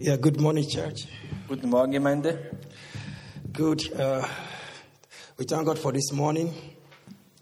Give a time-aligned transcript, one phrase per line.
[0.00, 1.06] Yeah, good morning, church.
[1.48, 2.38] Guten Morgen, Gemeinde.
[3.52, 3.92] Good.
[3.98, 4.26] Uh,
[5.36, 6.52] we thank God for this morning,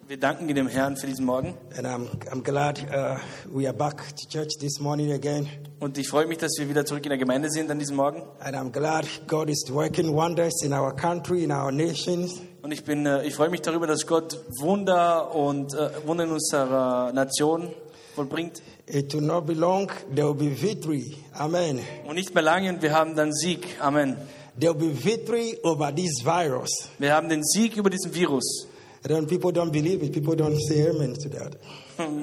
[0.09, 1.55] Wir danken dem Herrn für diesen Morgen.
[1.77, 3.19] and I'm, I'm glad uh,
[3.53, 5.49] we are back to church this morning again.
[5.81, 8.23] Und ich freue mich, dass wir wieder zurück in der Gemeinde sind an diesem Morgen.
[8.41, 12.41] And I'm glad God is working wonders in our country, in our nations.
[12.63, 16.31] Und ich, bin, äh, ich freue mich darüber, dass Gott Wunder und äh, Wunder in
[16.31, 17.71] unserer Nation
[18.17, 18.63] vollbringt.
[18.87, 21.17] It will not be long, there will be victory.
[21.35, 21.81] Amen.
[22.07, 23.67] Und nicht mehr lange und wir haben dann Sieg.
[23.81, 24.17] Amen.
[24.59, 26.71] There will be victory over this virus.
[26.99, 28.67] Wir haben den Sieg über diesen Virus.
[29.05, 31.57] And then people don't believe it, people don't say amen to that.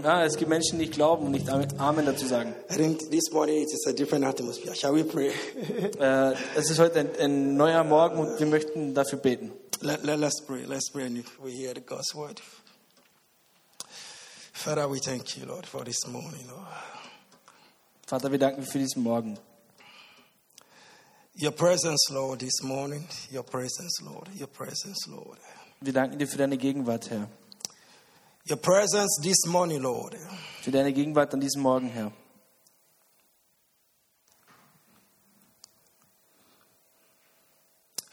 [0.03, 2.53] Ja, es gibt Menschen, die nicht glauben und nicht Amen dazu sagen.
[2.69, 4.75] I think this morning it is a different atmosphere.
[4.75, 5.31] Shall we pray?
[5.99, 9.52] Äh, es ist heute ein, ein neuer Morgen und wir möchten dafür beten.
[9.81, 10.66] Let, let, us pray.
[10.66, 12.41] Let's pray and we hear the God's word.
[14.63, 16.66] Father, we thank you, Lord, for this morning, Lord.
[18.08, 19.38] Vater, wir danken für diesen Morgen.
[21.36, 23.05] Your presence, Lord, this morning.
[23.30, 24.30] Your presence, Lord.
[24.39, 25.38] Your presence, Lord.
[25.81, 27.28] Wir danken dir für deine Gegenwart, Herr.
[28.50, 30.16] Your presence this morning, Lord.
[30.61, 32.14] Für deine Gegenwart an diesem Morgen, Herr.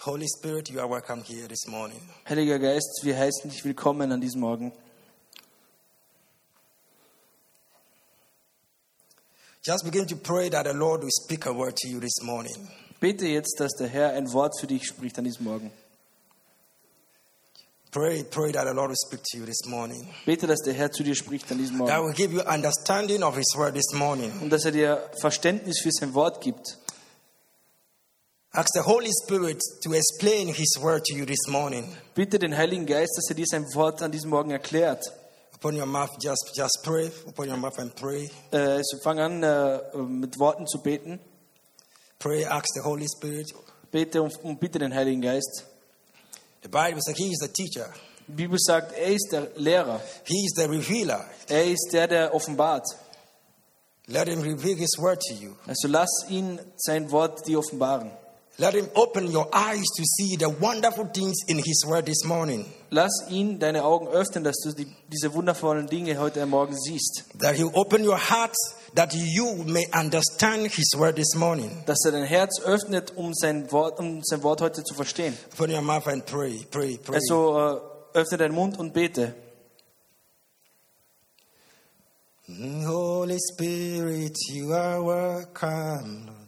[0.01, 2.01] Holy Spirit, you are welcome here this morning.
[2.29, 4.73] Heiliger Geist, wir heißen dich willkommen an diesem Morgen.
[9.62, 12.69] Just begin to pray that the Lord will speak a word to you this morning.
[12.98, 15.70] Bete jetzt, dass der Herr ein Wort für dich spricht an diesem Morgen.
[17.91, 20.06] Pray, pray that the Lord will speak to you this morning.
[20.25, 22.06] Bete, dass der Herr zu dir spricht an diesem That Morgen.
[22.06, 24.33] will give you understanding of His word this morning.
[24.41, 26.78] Und dass er dir Verständnis für sein Wort gibt.
[28.52, 31.84] Ask the Holy Spirit to explain His word to you this morning.
[32.14, 35.12] Bitte den Heiligen Geist, dass er dir sein Wort an diesem Morgen erklärt.
[35.62, 37.11] Open your mouth, just, just pray.
[37.28, 38.30] Open your mouth and pray.
[38.50, 41.20] Äh, also fang an, äh, mit Worten zu beten.
[42.19, 43.52] Pray, ask the Holy Spirit.
[43.91, 45.67] Bete und, und bitte den Heiligen Geist.
[46.62, 47.92] The Bible says He is the teacher,
[48.27, 50.01] Die Bibel sagt, er ist der Lehrer.
[50.24, 51.27] He is the revealer.
[51.46, 52.86] Er ist der, der offenbart.
[54.06, 55.56] Let Him reveal His word to you.
[55.67, 58.11] Also lass ihn sein Wort dir offenbaren.
[58.58, 62.66] Let Him open your eyes to see the wonderful things in His word this morning.
[62.90, 67.24] Lass ihn deine Augen öffnen, dass du die, diese wundervollen Dinge heute Morgen siehst.
[67.38, 68.55] That He open your heart
[68.94, 71.70] that you may understand His word this morning.
[71.86, 75.36] Dass er dein Herz öffnet, um sein Wort, um sein Wort heute zu verstehen.
[75.55, 77.14] Open your mouth and pray, pray, pray.
[77.14, 77.80] Also
[78.14, 79.34] äh, öffne deinen Mund und bete.
[82.48, 86.39] Holy Spirit, you are welcome.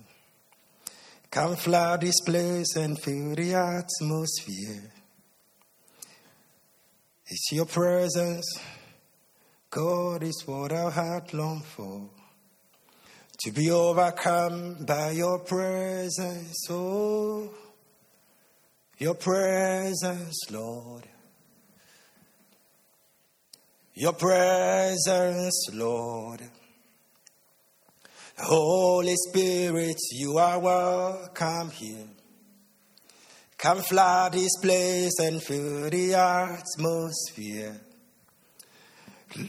[1.32, 4.92] Come flood this place and fill the atmosphere.
[7.26, 8.44] It's your presence,
[9.70, 12.10] God, is what our heart long for.
[13.44, 17.48] To be overcome by your presence, oh,
[18.98, 21.08] your presence, Lord.
[23.94, 26.42] Your presence, Lord.
[28.38, 32.06] Holy Spirit, you are welcome here.
[33.58, 37.80] Come flood this place and fill the atmosphere.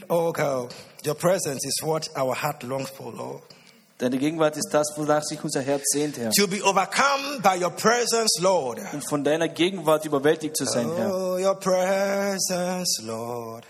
[0.08, 0.72] Oh God,
[1.04, 3.42] your presence is what our heart longs for, Lord.
[3.98, 6.30] Deine Gegenwart ist das, wonach sich unser Herz sehnt, Herr.
[6.30, 8.80] To be overcome by your presence, Lord.
[8.92, 11.14] Um von deiner Gegenwart überwältigt zu sein, Herr.
[11.14, 13.64] Oh, your presence, Lord.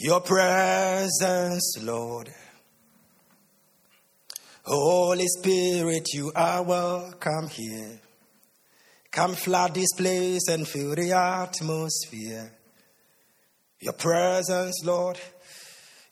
[0.00, 2.32] Your presence, Lord.
[4.62, 7.98] Holy Spirit, you are welcome here.
[9.10, 12.52] Come flood this place and fill the atmosphere.
[13.80, 15.18] Your presence, Lord,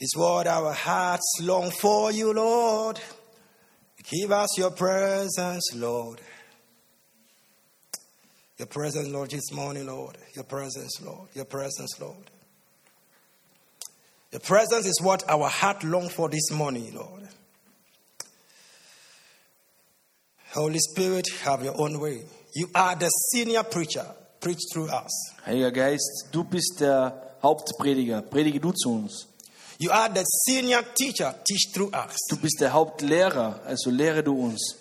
[0.01, 2.99] is what our hearts long for you, Lord.
[4.11, 6.21] Give us your presence, Lord.
[8.59, 10.19] Your presence, Lord, this morning, Lord.
[10.35, 11.29] Your presence, Lord.
[11.35, 12.31] Your presence, Lord.
[14.37, 17.27] Your presence is what our heart long for this morning, Lord.
[20.53, 22.21] Holy Spirit, have your own way.
[22.55, 24.05] You are the senior preacher.
[24.39, 25.11] Preach through us.
[25.47, 28.21] Heiliger Geist, du bist der Hauptprediger.
[28.21, 29.27] Predige du zu uns.
[29.79, 31.35] You are the senior teacher.
[31.49, 32.19] Teach through us.
[32.29, 34.77] Du bist der Hauptlehrer, also lehre du uns.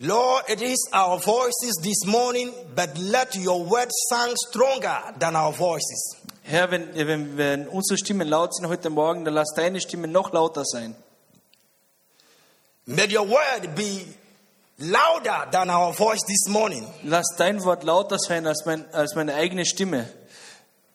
[0.00, 5.52] Lord, it is our voices this morning, but let your word sound stronger than our
[5.54, 6.25] voices.
[6.48, 10.32] Herr, wenn, wenn, wenn unsere Stimmen laut sind heute Morgen, dann lass deine Stimme noch
[10.32, 10.94] lauter sein.
[12.84, 14.06] May your word be
[14.78, 16.86] louder than our voice this morning.
[17.02, 20.08] Lass dein Wort lauter sein als, mein, als meine eigene Stimme.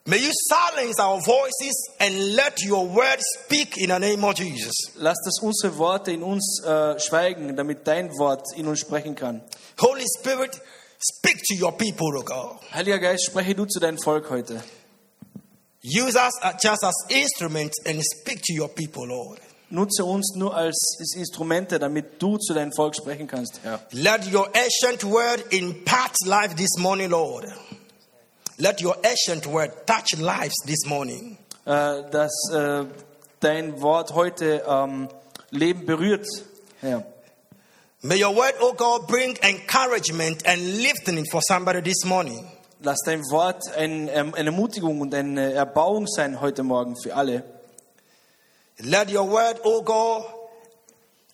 [0.06, 4.94] May you silence our voices and let your word speak in the name of Jesus.
[4.96, 9.42] Lass das unsere Worte in uns äh, schweigen, damit dein Wort in uns sprechen kann.
[9.82, 10.62] Holy Spirit,
[10.98, 12.58] speak to your people, O God.
[12.74, 14.64] Heiliger Geist, spreche du zu deinem Volk heute.
[15.84, 19.40] Use us uh, just as instruments and speak to your people, Lord.
[19.72, 23.80] Nutze uns nur als Instrumente, damit du zu deinem Volk sprechen kannst, Herr.
[23.94, 27.46] Let your ancient word impart life this morning, Lord.
[28.58, 31.38] Let your ancient word touch lives this morning.
[31.66, 32.86] Äh, dass äh,
[33.40, 35.08] dein Wort heute ähm,
[35.52, 36.28] Leben berührt,
[36.82, 37.06] Herr.
[38.04, 42.46] May your word, O God, bring encouragement and lifting for somebody this morning.
[42.84, 47.44] Lass dein Wort ein, ähm, eine Ermutigung und eine Erbauung sein heute Morgen für alle.
[48.80, 50.26] Let your word, O God,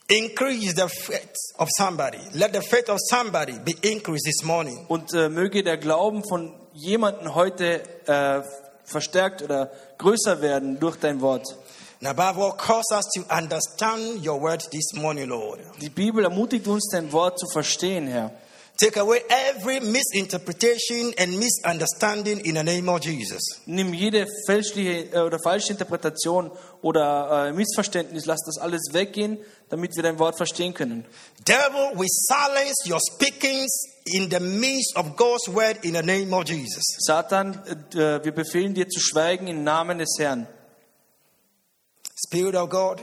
[0.10, 2.20] increase the faith of somebody.
[2.34, 4.86] Let the faith of somebody be increased this morning.
[4.90, 8.42] Und äh, möge der Glauben von jemandem heute äh,
[8.84, 11.48] verstärkt oder größer werden durch dein Wort.
[12.02, 15.62] And above all, cause us to understand your word this morning, Lord.
[15.80, 18.32] Die Bibel ermutigt uns, dein Wort zu verstehen, Herr.
[18.80, 23.42] Take away every misinterpretation and misunderstanding in the name of Jesus.
[23.66, 26.52] Nimm jede fälschliche äh, oder falsche Interpretation
[26.84, 29.40] oder äh, Missverständnis, lass das alles weggehen,
[29.70, 31.06] damit wir dein Wort verstehen können.
[31.48, 33.72] Devil, we silence your speakings
[34.06, 36.84] in the midst of God's word in the name of Jesus.
[37.00, 37.60] Satan,
[37.96, 40.46] äh, wir befehlen dir zu schweigen im Namen des Herrn.
[42.16, 43.02] Spirit of God,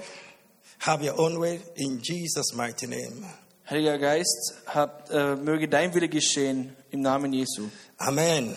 [0.79, 3.27] have your own way in Jesus' mighty name.
[3.69, 7.71] Heiliger Geist, hab, äh, möge dein Wille geschehen im Namen Jesu.
[7.97, 8.55] Amen.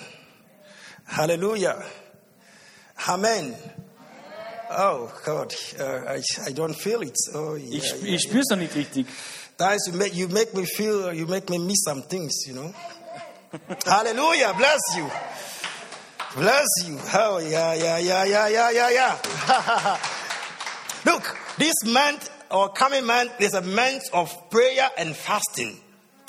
[1.07, 1.81] Hallelujah.
[3.06, 3.56] Amen.
[4.69, 7.15] Oh God, uh, I, I don't feel it.
[7.33, 7.77] Oh yeah.
[7.77, 8.15] Ich, yeah.
[8.15, 9.07] ich spüre es noch nicht richtig.
[9.57, 12.74] Guys, you make, you make me feel, you make me miss some things, you know.
[13.86, 14.54] Hallelujah.
[14.57, 15.09] Bless you.
[16.36, 17.00] Bless you.
[17.13, 19.98] Oh, yeah, yeah, yeah, yeah, yeah, yeah, yeah.
[21.06, 25.78] Look, this month or coming month is a month of prayer and fasting.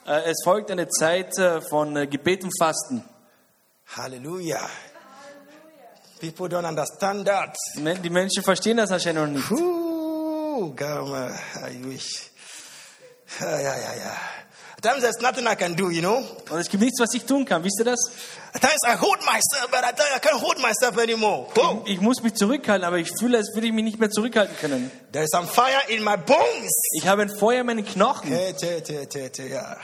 [0.06, 3.04] Äh, es folgt eine Zeit äh, von äh, Gebet und Fasten.
[3.96, 4.68] Hallelujah.
[6.20, 7.56] People don't understand that.
[7.76, 9.50] Die Men- Die Menschen verstehen das anscheinend noch nicht.
[9.52, 11.30] Ooh, God,
[11.64, 12.30] I wish.
[13.40, 14.16] Yeah, yeah, yeah, yeah.
[14.78, 16.24] At times there's nothing I can do, you know.
[16.50, 17.64] Und es gibt nichts, was ich tun kann.
[17.64, 17.98] Wisst ihr das?
[18.52, 21.48] At times I hold myself, but at times I can't hold myself anymore.
[21.56, 21.82] Whoa.
[21.84, 24.92] Ich muss mich zurückhalten, aber ich fühle, als würde ich mich nicht mehr zurückhalten können.
[25.10, 26.70] There's some fire in my bones.
[26.92, 28.30] Ich habe ein Feuer in meinen Knochen.
[28.30, 29.78] Hey, te, te, te, te, yeah.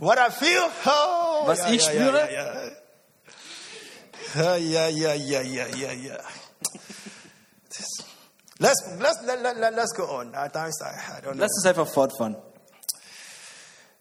[0.00, 2.28] What I feel, oh, Was yeah, ich yeah, spüre?
[2.32, 2.66] Yeah,
[4.34, 4.88] yeah, yeah.
[4.88, 6.18] yeah, yeah, yeah, yeah, yeah, yeah.
[8.58, 10.34] Let's let's let, let, let, let's go on.
[10.34, 11.42] At times I, I don't know.
[11.42, 12.36] Lass uns einfach fortfahren.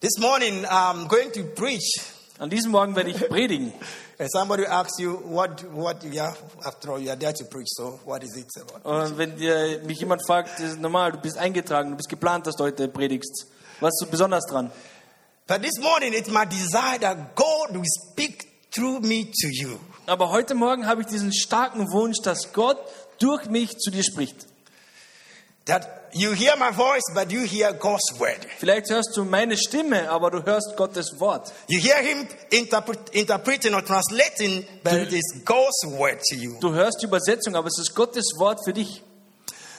[0.01, 1.99] This morning I'm going to preach,
[2.39, 3.73] An diesem Morgen werde ich predigen.
[4.17, 6.33] and somebody asks you what what yeah.
[6.65, 7.67] After all, you are there to preach.
[7.71, 8.85] So what is it about?
[8.85, 12.55] Und wenn dir, mich jemand fragt, ist normal, du bist eingetragen, du bist geplant, dass
[12.55, 13.47] du heute predigst.
[13.81, 14.71] Was ist so besonders dran?
[15.47, 19.79] But this morning it's my desire that God will speak through me to you.
[20.05, 22.77] Aber heute Morgen habe ich diesen starken Wunsch, dass Gott
[23.19, 24.47] durch mich zu dir spricht.
[25.65, 28.45] That you hear my voice, but you hear God's word.
[28.57, 31.51] Vielleicht hörst du meine Stimme, aber du hörst Gottes Wort.
[31.67, 36.57] You hear Him interpret, interpreting or translating, but it is God's word to you.
[36.59, 39.01] Du hörst die Übersetzung, aber es ist Gottes Wort für dich.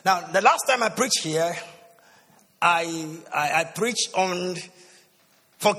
[0.04, 1.54] Now, the last time I preached here,
[2.62, 2.84] I
[3.32, 4.56] I, I preached on
[5.64, 5.74] uh,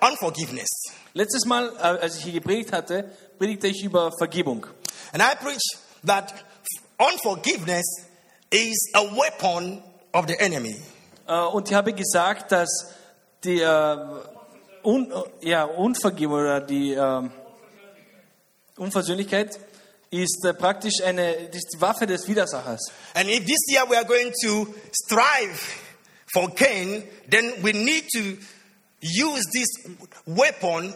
[0.00, 0.68] unforgiveness,
[1.12, 4.66] Letztes Mal, äh, als ich hier gepredigt hatte, predigte ich über Vergebung.
[5.12, 6.32] and I preached that
[6.98, 7.84] unforgiveness
[8.50, 10.76] is a weapon of the enemy.
[11.26, 12.68] Äh, Und ich habe gesagt, dass
[13.44, 13.96] die äh,
[14.82, 17.28] Un ja, Unvergebung oder die äh,
[18.76, 19.60] Unversöhnlichkeit
[20.10, 22.80] ist äh, praktisch eine die Waffe des Widersachers.
[23.14, 25.60] And if this year we are going to strive
[26.32, 28.38] for gain, then we need to
[29.02, 29.68] use this
[30.26, 30.94] weapon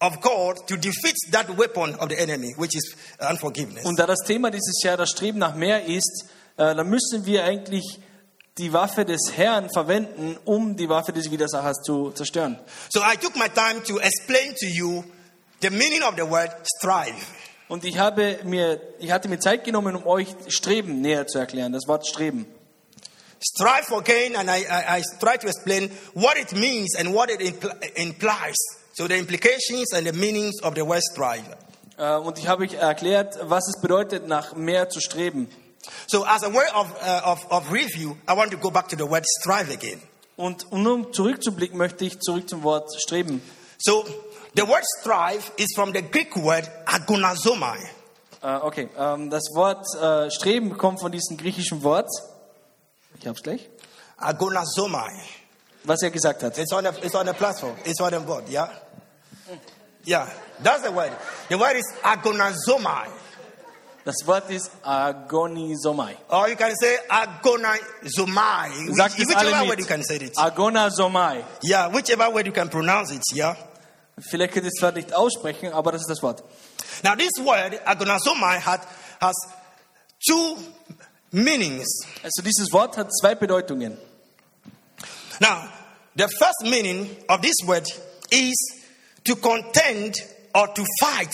[0.00, 3.84] of God to defeat that weapon of the enemy, which is unforgiveness.
[3.84, 6.26] Und da das Thema dieses Jahr das Streben nach mehr ist,
[6.56, 8.00] äh, dann müssen wir eigentlich
[8.58, 12.58] die Waffe des Herrn verwenden, um die Waffe des Widersachers zu zerstören.
[12.90, 15.04] So I took my time to explain to you
[15.60, 17.16] the meaning of the word strive.
[17.68, 21.72] Und ich habe mir, ich hatte mir Zeit genommen, um euch Streben näher zu erklären,
[21.72, 22.46] das Wort Streben.
[23.40, 27.30] Strive for gain, and I, I, I try to explain what it means and what
[27.30, 28.54] it impl- implies.
[28.92, 31.44] So the implications and the meanings of the word strive.
[31.98, 35.48] Äh, Und ich habe euch erklärt, was es bedeutet, nach mehr zu streben.
[36.06, 38.96] So as a way of, uh, of, of review, I want to go back to
[38.96, 40.00] the word strive again.
[40.36, 43.40] Und um zurückzublicken, möchte ich zurück zum Wort Streben.
[43.78, 44.04] So
[44.54, 47.78] the word strive is from the Greek word agonazomai.
[48.42, 52.08] Äh, okay, ähm, das Wort äh, Streben kommt von diesem griechischen Wort.
[53.18, 53.68] Ich hab's gleich.
[54.16, 55.12] Agonazomai.
[55.84, 56.58] Was er gesagt hat.
[56.58, 57.76] It's on the, it's on the platform.
[57.84, 58.68] It's on the board, yeah?
[60.06, 60.28] Yeah,
[60.62, 61.12] that's the word.
[61.48, 63.08] The word is agonazomai.
[64.04, 66.16] Das Wort ist Agonisomai.
[66.28, 68.88] Or you can say agonazomai.
[68.88, 70.36] Which, Sagt es whichever word you can say it.
[70.36, 71.42] Agonazomai.
[71.62, 73.56] Yeah, whichever word you can pronounce it, yeah?
[74.30, 76.44] Vielleicht könnt ihr es zwar nicht aussprechen, aber das ist das Wort.
[77.02, 78.80] Now, this word, agonazomai, had,
[79.20, 79.34] has
[80.26, 80.58] two
[81.32, 81.86] meanings.
[82.22, 83.96] Also dieses Wort hat zwei Bedeutungen.
[85.40, 85.68] Now,
[86.14, 87.88] the first meaning of this word
[88.30, 88.54] is
[89.24, 90.14] to contend
[90.54, 91.32] or to fight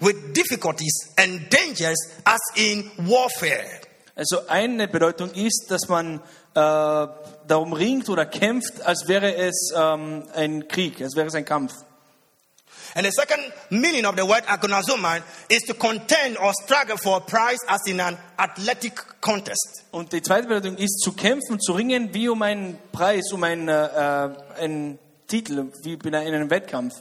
[0.00, 3.80] with difficulties and dangers as in warfare.
[4.14, 6.20] Also eine Bedeutung ist, dass man äh,
[6.54, 11.72] darum ringt oder kämpft, als wäre es ähm, ein Krieg, als wäre es ein Kampf.
[12.94, 17.20] And the second meaning of the word agonazomai is to contend or struggle for a
[17.20, 19.84] prize as in an athletic contest.
[19.92, 23.68] Und die zweite Bedeutung ist zu kämpfen, zu ringen, wie um einen Preis, um einen,
[23.68, 26.94] äh, einen Titel, wie in einem Wettkampf.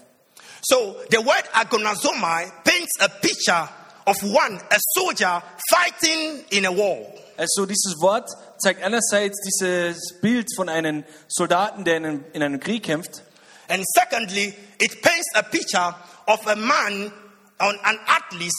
[0.61, 2.51] So the word agonazomai
[2.87, 3.69] paints a picture
[4.05, 7.13] of one, a soldier fighting in a war.
[7.37, 12.59] Also dieses Wort zeigt einerseits dieses Bild von einem Soldaten, der in einem, in einem
[12.59, 13.21] Krieg kämpft.
[13.69, 15.95] And secondly, it paints a picture
[16.27, 17.11] of a man,
[17.59, 18.53] an an athlete,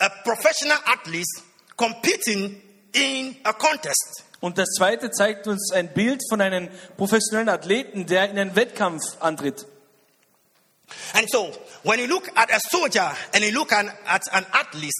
[0.00, 1.42] a professional athlete,
[1.76, 2.60] competing
[2.92, 4.24] in a contest.
[4.40, 9.02] Und das zweite zeigt uns ein Bild von einem professionellen Athleten, der in einen Wettkampf
[9.20, 9.66] antritt.
[11.14, 14.92] And so, when you look at a soldier and you look an, at an athlete,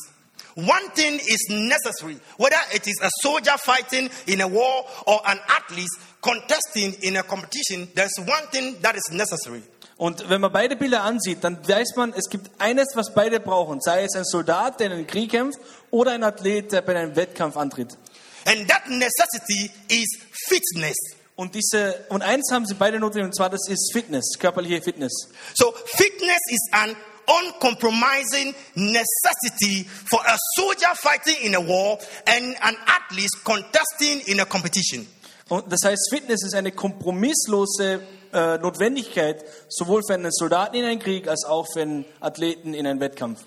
[0.54, 5.38] one thing is necessary, whether it is a soldier fighting in a war or an
[5.48, 5.88] athlete
[6.20, 9.62] contesting in a competition, there's one thing that is necessary.
[9.96, 13.82] Und wenn man beide Bilder ansieht, dann weiß man, es gibt eines, was beide brauchen.
[13.82, 17.16] Sei es ein Soldat, der in einen Krieg kämpft, oder ein Athlet, der bei einem
[17.16, 17.98] Wettkampf antritt.
[18.46, 20.06] And that necessity is
[20.48, 20.96] fitness.
[21.40, 25.30] Und, diese, und eins haben sie beide notwendig, und zwar das ist Fitness, körperliche Fitness.
[25.54, 26.94] So, fitness is an
[27.24, 34.44] uncompromising necessity for a soldier fighting in a war and an athlete contesting in a
[34.44, 35.06] competition.
[35.48, 38.02] Und das heißt, Fitness ist eine kompromisslose
[38.34, 42.86] äh, Notwendigkeit, sowohl für einen Soldaten in einen Krieg als auch für einen Athleten in
[42.86, 43.40] einen Wettkampf.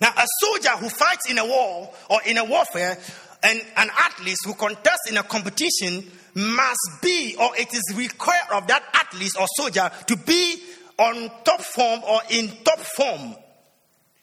[0.00, 2.96] Now, a soldier who fights in a war or in a warfare
[3.42, 8.66] and an athlete who contests in a competition must be, or it is required of
[8.66, 10.62] that athlete or soldier to be
[10.98, 13.34] on top form or in top form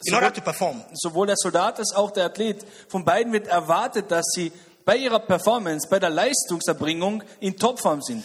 [0.06, 0.82] in order to perform.
[0.94, 4.52] Sowohl der Soldat als auch der Athlet, von beiden wird erwartet, dass sie
[4.84, 8.24] bei ihrer Performance, bei der Leistungserbringung in Topform sind.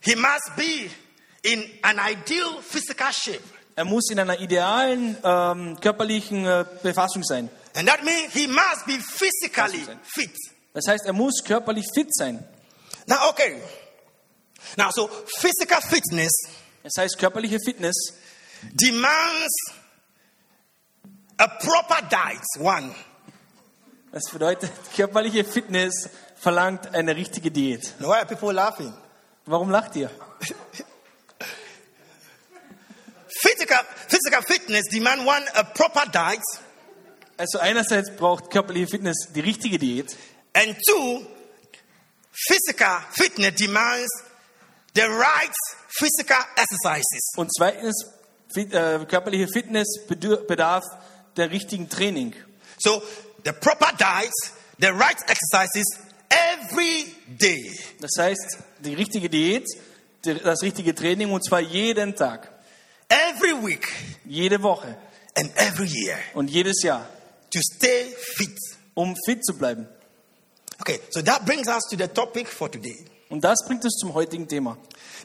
[0.00, 0.88] He must be
[1.42, 3.42] in an ideal physical shape.
[3.80, 7.48] Er muss in einer idealen ähm, körperlichen äh, Befassung sein.
[7.74, 10.36] And that means he must be physically fit.
[10.74, 12.46] Das heißt, er muss körperlich fit sein.
[13.06, 13.56] Now, okay.
[14.76, 16.30] Now, so physical fitness
[16.82, 17.96] Das heißt, körperliche Fitness
[18.60, 19.72] demands
[21.38, 22.94] a proper diet, one.
[24.12, 27.94] Das bedeutet, körperliche Fitness verlangt eine richtige Diät.
[27.98, 28.92] Now, why are people laughing?
[29.46, 30.10] Warum lacht ihr?
[33.42, 33.78] Physical,
[34.08, 36.42] physical fitness demand one, a proper diet,
[37.36, 40.14] Also einerseits braucht körperliche Fitness die richtige Diät
[40.54, 41.24] and two,
[42.32, 44.10] physical fitness demands
[44.94, 45.54] the right
[45.88, 47.32] physical exercises.
[47.36, 48.04] und zweitens
[48.56, 50.84] äh, körperliche Fitness bedarf
[51.36, 52.34] der richtigen Training.
[52.78, 53.00] So,
[53.44, 54.32] the proper diet,
[54.78, 55.86] the right exercises
[56.28, 57.70] every day.
[58.00, 59.64] Das heißt, die richtige Diät,
[60.22, 62.50] das richtige Training und zwar jeden Tag,
[63.10, 63.86] every week
[64.24, 64.96] jede Woche
[65.36, 67.06] and every year und jedes Jahr,
[67.52, 68.56] to stay fit.
[68.94, 69.88] um fit zu bleiben.
[70.80, 72.96] Okay, so that brings us to the topic for today.
[73.28, 74.76] Und das bringt uns zum heutigen Thema.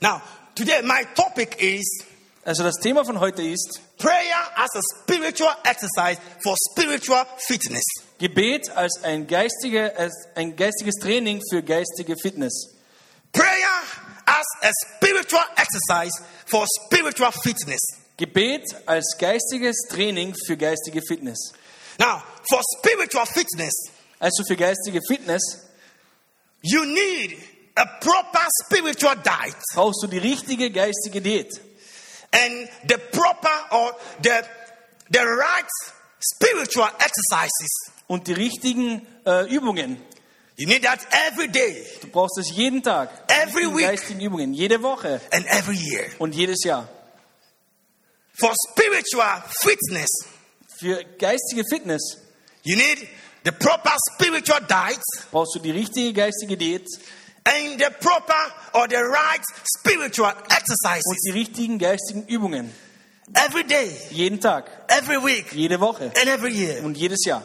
[0.02, 0.22] Now,
[0.54, 2.04] today my topic is
[2.46, 7.84] Also das Thema von heute ist prayer as a spiritual exercise for spiritual fitness.
[8.20, 12.76] Gebet als ein, geistige, als ein geistiges Training für geistige Fitness.
[13.32, 13.82] Prayer
[14.40, 16.12] as a spiritual exercise
[16.46, 17.82] for spiritual fitness.
[18.18, 21.52] Gebet als geistiges Training für geistige Fitness.
[22.00, 23.74] Now, for spiritual fitness,
[24.20, 25.42] Also für geistige Fitness
[26.62, 27.38] you need
[27.76, 31.52] a proper spiritual diet brauchst du die richtige geistige Diät
[32.32, 34.32] and the proper or the
[35.12, 35.70] the right
[36.20, 37.92] spiritual exercises.
[38.08, 40.02] und die richtigen äh, Übungen.
[40.58, 43.10] You need that every day Du brauchst es jeden Tag.
[43.28, 43.86] Every week.
[43.88, 46.06] geistigen Übungen, jede Woche and every year.
[46.20, 46.88] und jedes Jahr.
[48.34, 50.10] For spiritual fitness,
[50.80, 52.02] Für geistige Fitness
[52.64, 53.08] You need
[53.44, 55.00] the proper spiritual diet
[55.32, 56.86] brauchst du die richtige geistige Diät
[57.46, 59.42] and the proper or the right
[59.78, 62.74] spiritual und exercises die richtigen geistigen Übungen.
[63.34, 66.84] every day, Jeden Tag, every week, jede Woche and every year.
[66.84, 67.44] und jedes Jahr.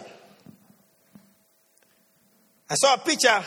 [2.71, 3.43] I saw a picture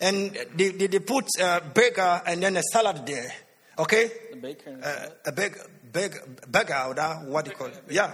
[0.00, 3.32] and they, they, they put a burger and then a salad there.
[3.78, 4.10] Okay?
[4.32, 5.56] a Uh, a big,
[5.92, 6.14] big
[6.48, 7.82] burger, or that, what do you call it?
[7.90, 8.12] Yeah.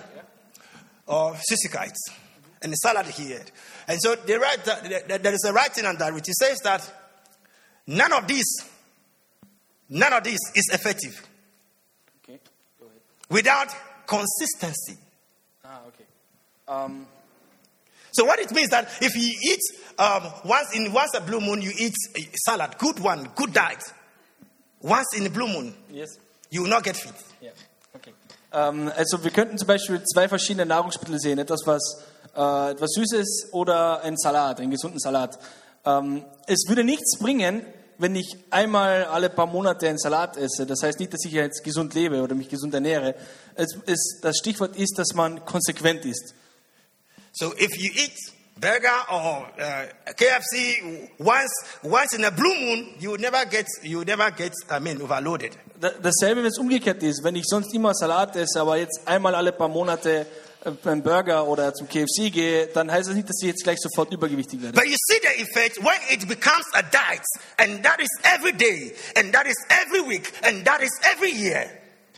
[1.07, 1.99] Or sisikites.
[2.63, 3.45] And the salad here.
[3.87, 6.83] And so they write that, that there is a writing on that which says that
[7.87, 8.45] none of this,
[9.91, 11.15] none of this is effective
[12.25, 12.41] Okay,
[12.81, 12.99] go ahead.
[13.31, 13.69] without
[14.07, 14.97] consistency.
[15.65, 16.05] Ah, okay.
[16.67, 17.07] Um,
[18.13, 19.61] So what it means that if you eat
[19.99, 23.83] um, once in once a blue moon, you eat a salad, good one, good diet.
[24.81, 26.19] Once in a blue moon, yes.
[26.51, 27.15] you will not get fit.
[27.41, 27.51] Ja,
[27.95, 28.13] okay.
[28.53, 31.39] Ähm, also wir könnten zum Beispiel zwei verschiedene Nahrungsmittel sehen.
[31.39, 32.05] Etwas, was
[32.37, 35.39] äh, etwas Süßes oder ein Salat, einen gesunden Salat.
[35.85, 37.65] Ähm, es würde nichts bringen,
[37.99, 40.67] wenn ich einmal alle paar Monate einen Salat esse.
[40.67, 43.15] Das heißt nicht, dass ich jetzt gesund lebe oder mich gesund ernähre.
[43.55, 46.35] Es, es, das Stichwort ist, dass man konsequent ist.
[47.33, 48.13] So if you eat
[48.59, 53.99] burger or uh, KFC once once in a blue moon, you will never get you
[53.99, 55.57] will never get I mean overloaded.
[55.81, 57.23] Da- Dasselbe, wenn es umgekehrt ist.
[57.23, 60.27] Wenn ich sonst immer Salat esse, aber jetzt einmal alle paar Monate
[60.65, 63.79] äh, beim Burger oder zum KFC gehe, dann heißt das nicht, dass ich jetzt gleich
[63.79, 64.75] sofort übergewichtig werde.
[64.75, 67.23] But you see the effect when it becomes a diet,
[67.59, 71.67] and that is every day, and that is every week, and that is every year.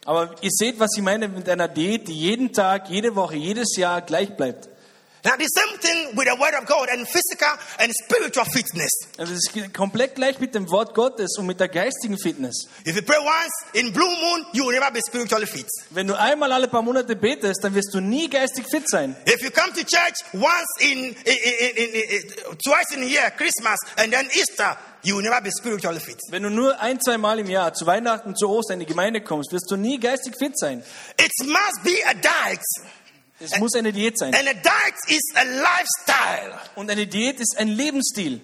[0.05, 3.77] Aber ihr seht, was ich meine mit einer Diät, die jeden Tag, jede Woche, jedes
[3.77, 4.69] Jahr gleich bleibt.
[5.25, 8.91] Now the same thing with the word of God and physical and spiritual fitness.
[9.19, 12.69] Also es ist komplett gleich mit dem Wort Gottes und mit der geistigen Fitness.
[12.87, 15.67] If you pray once in blue moon, you will never be spiritually fit.
[15.91, 19.17] Wenn du einmal alle paar Monate betest, dann wirst du nie geistig fit sein.
[19.27, 23.31] If you come to church once in, in, in, in, in twice in a year,
[23.37, 26.19] Christmas and then Easter, you will never be spiritually fit.
[26.31, 29.21] Wenn du nur ein, zwei Mal im Jahr zu Weihnachten, zu Ostern in die Gemeinde
[29.21, 30.83] kommst, wirst du nie geistig fit sein.
[31.19, 32.63] It must be a diet,
[33.41, 34.35] Es muss eine Diät sein.
[34.35, 36.59] and a diet is a lifestyle.
[36.75, 38.41] Und eine Diät ist ein Lebensstil.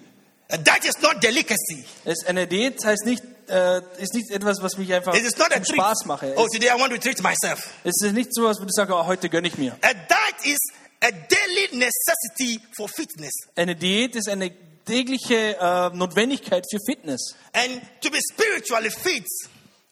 [0.49, 1.85] A diet is not delicacy.
[2.05, 5.51] Es, eine Diät heißt nicht, äh, ist nicht etwas, was mich einfach It is not
[5.51, 5.67] a treat.
[5.75, 6.33] Spaß mache.
[6.37, 7.69] Oh, Es, today I want to treat myself.
[7.83, 9.73] es ist nicht so, als würde ich sagen, oh, heute gönne ich mir.
[9.81, 10.59] A diet is
[11.01, 13.33] a daily necessity for fitness.
[13.55, 14.51] Eine Diät ist eine
[14.85, 17.35] tägliche äh, Notwendigkeit für Fitness.
[17.53, 19.25] And to be spiritually fit,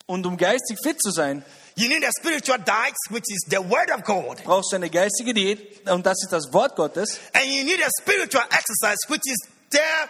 [0.05, 1.43] Und um geistig fit zu sein,
[1.75, 4.43] you need a spiritual diet, which is the word of God.
[4.43, 7.19] brauchst du eine geistige Diät und das ist das Wort Gottes.
[7.33, 9.37] And you need a spiritual exercise, which is
[9.69, 10.09] there.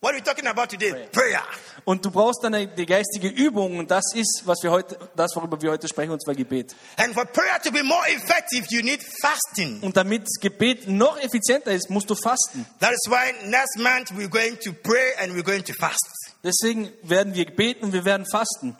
[0.00, 1.08] What are we talking about today?
[1.12, 1.40] Prayer.
[1.86, 5.60] Und du brauchst eine, die geistige Übung und das ist, was wir heute, das worüber
[5.62, 6.74] wir heute sprechen, und zwar Gebet.
[6.98, 9.80] And for prayer to be more effective, you need fasting.
[9.80, 12.66] Und damit Gebet noch effizienter ist, musst du fasten.
[12.80, 16.06] That is why next month we're going to pray and we're going to fast.
[16.42, 18.76] Deswegen werden wir beten und wir werden fasten.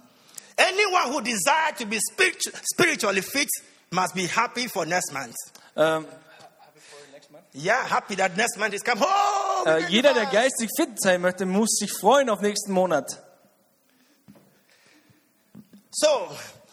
[0.56, 3.48] Anyone who desires to be spiritu- spiritually fit
[3.90, 5.34] must be happy for next month.
[5.76, 6.06] Ähm,
[7.56, 8.98] Yeah, happy that next month is come.
[9.00, 13.16] Oh, äh, jeder, der geistig fit sein möchte, muss sich freuen auf nächsten Monat.
[15.92, 16.28] So,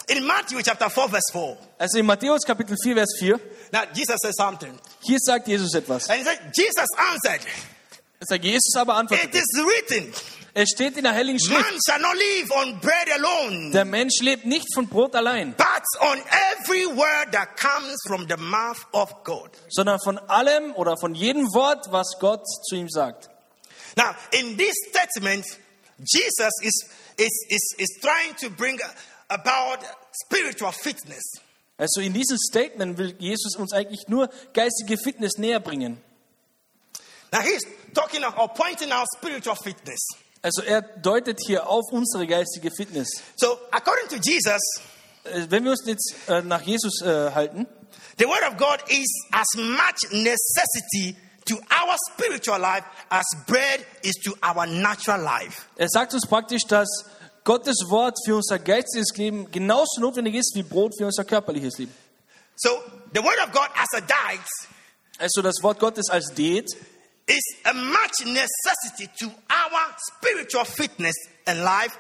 [0.08, 3.39] in Matthew chapter 4, verse 4, Also in Matthäus Kapitel 4, Vers 4,
[3.72, 4.78] now Jesus says something.
[5.02, 6.10] hier sagt Jesus etwas.
[6.10, 7.41] And he said, Jesus answered,
[8.20, 10.13] Er sagt, Jesus aber It antwortet, is written,
[10.54, 14.22] es steht in der Heiligen man Schrift, shall not live on bread alone, der Mensch
[14.22, 16.22] lebt nicht von Brot allein, but on
[16.60, 19.50] every word that comes from the mouth of God.
[19.70, 23.30] sondern von allem oder von jedem Wort, was Gott zu ihm sagt.
[23.96, 25.46] Now, in this statement,
[26.00, 28.80] Jesus is, is, is, is trying to bring
[29.30, 29.80] about
[30.12, 31.24] spiritual fitness.
[31.78, 36.02] Also in diesem Statement will Jesus uns eigentlich nur geistige Fitness näher bringen.
[37.32, 40.00] Now, he's talking or pointing out spiritual fitness.
[40.41, 43.10] Also er deutet hier auf unsere geistige Fitness.
[43.38, 44.60] So, according to Jesus,
[45.23, 47.67] Äh, Wenn wir uns jetzt äh, nach Jesus äh, halten,
[48.17, 51.15] the Word of God is as much necessity
[51.47, 55.65] to our spiritual life as bread is to our natural life.
[55.77, 56.88] er sagt uns praktisch, dass
[57.43, 61.93] Gottes Wort für unser geistiges Leben genauso notwendig ist wie Brot für unser körperliches Leben.
[62.56, 62.69] So,
[63.13, 64.41] the Word of God as a diet
[65.19, 66.67] Also das Wort Gottes als Diät
[67.32, 71.15] is a much necessity to our spiritual fitness
[71.48, 71.98] and life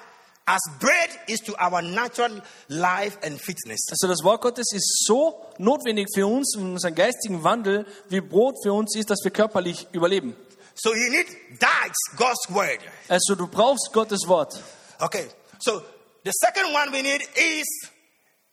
[0.47, 3.79] as bread is to our natural life and fitness.
[3.89, 8.55] Also das Wort Gottes ist so notwendig für uns und unseren geistigen Wandel, wie Brot
[8.63, 10.35] für uns ist, dass wir körperlich überleben.
[10.75, 11.27] So you need
[11.59, 12.79] diet, God's word.
[13.07, 14.61] Also du brauchst Gottes Wort.
[14.99, 15.27] Okay.
[15.59, 15.81] So
[16.25, 17.65] the second one we need is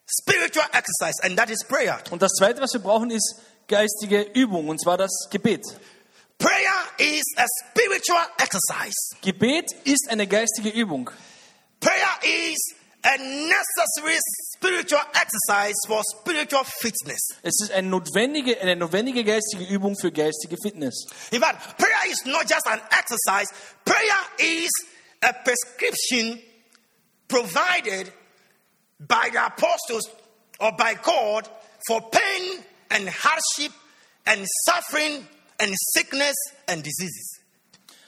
[0.07, 1.99] spiritual exercise, and that is prayer.
[2.11, 3.37] Und das Zweite, was wir brauchen, ist
[3.67, 5.63] geistige Übung, und zwar das Gebet.
[6.39, 8.95] Prayer is a spiritual exercise.
[9.23, 11.11] Gebet ist eine geistige Übung.
[11.81, 14.19] Prayer is a necessary
[14.53, 17.19] spiritual exercise for spiritual fitness.
[17.43, 21.07] Es ist eine notwendige, eine notwendige geistige Übung für geistige Fitness.
[21.33, 23.49] In fact, prayer is not just an exercise,
[23.85, 24.71] prayer is
[25.23, 26.41] a prescription
[27.27, 28.13] provided
[29.01, 30.09] by the apostles
[30.61, 31.49] or by God
[31.87, 33.73] for pain and hardship
[34.27, 35.27] and suffering
[35.61, 37.41] and sickness and diseases.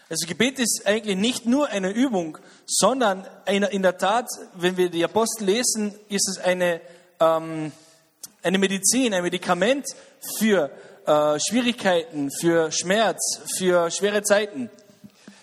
[0.09, 4.91] Also Gebet ist eigentlich nicht nur eine Übung, sondern eine, in der Tat, wenn wir
[4.91, 6.81] die Apostel lesen, ist es eine,
[7.21, 7.71] ähm,
[8.43, 9.87] eine Medizin, ein Medikament
[10.39, 10.71] für
[11.07, 14.69] äh, Schwierigkeiten, für Schmerz, für schwere Zeiten.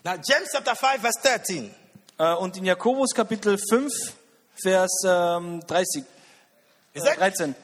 [0.03, 1.73] Now, James chapter 5, verse 13.
[2.17, 3.89] Äh, und in Jakobus Kapitel 5,
[4.61, 6.03] Vers ähm, 30,
[6.93, 7.55] Is äh, that- 13.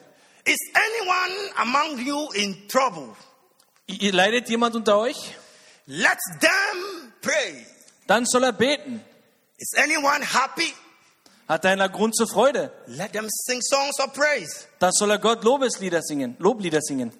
[0.46, 3.14] Is anyone among you in trouble?
[3.86, 5.34] Ihr- Leidet jemand unter euch?
[5.86, 7.66] Let them pray.
[8.06, 9.02] Dann soll er beten.
[9.58, 10.72] Is anyone happy?
[11.48, 12.72] Hat einer Grund zur Freude?
[12.86, 14.66] Let them sing songs of praise.
[14.78, 17.12] Dann soll er Gott Lobeslieder singen, Loblieder singen.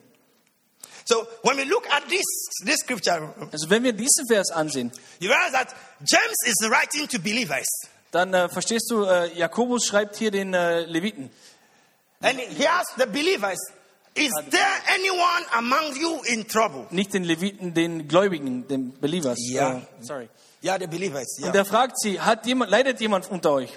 [1.05, 2.24] So when we look at this,
[2.64, 7.18] this scripture, Also wenn wir diesen Vers ansehen, you realize that James is writing to
[7.18, 7.66] believers.
[8.11, 11.31] dann äh, verstehst du, äh, Jakobus schreibt hier den äh, Leviten.
[12.22, 13.59] And he asks the believers,
[14.16, 16.87] Is there anyone among you in trouble?
[16.90, 19.38] Nicht den Leviten, den Gläubigen, den Believers.
[19.50, 19.79] Ja.
[19.79, 20.29] Äh, sorry.
[20.62, 21.27] Yeah, the believers.
[21.38, 21.48] Yeah.
[21.48, 23.70] Und er fragt sie, hat jemand, leidet jemand unter euch?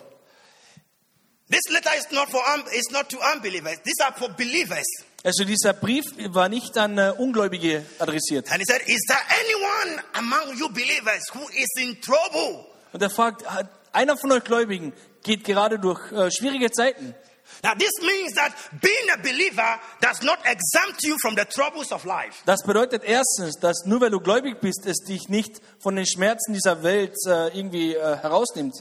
[1.50, 3.78] this letter is not for un- it's not to unbelievers.
[3.84, 4.86] These are for believers.
[5.24, 8.52] Also dieser Brief war nicht an äh, Ungläubige adressiert.
[8.52, 12.66] And he said, Is there anyone among you believers who is in trouble?
[12.94, 17.16] Und er fragt, hat einer von euch Gläubigen geht gerade durch äh, schwierige Zeiten.
[17.64, 22.06] Now, this means that being a believer does not exempt you from the troubles of
[22.06, 22.44] life.
[22.46, 26.54] Das bedeutet erstens, dass nur weil du gläubig bist, es dich nicht von den Schmerzen
[26.54, 28.76] dieser Welt äh, irgendwie äh, herausnimmt.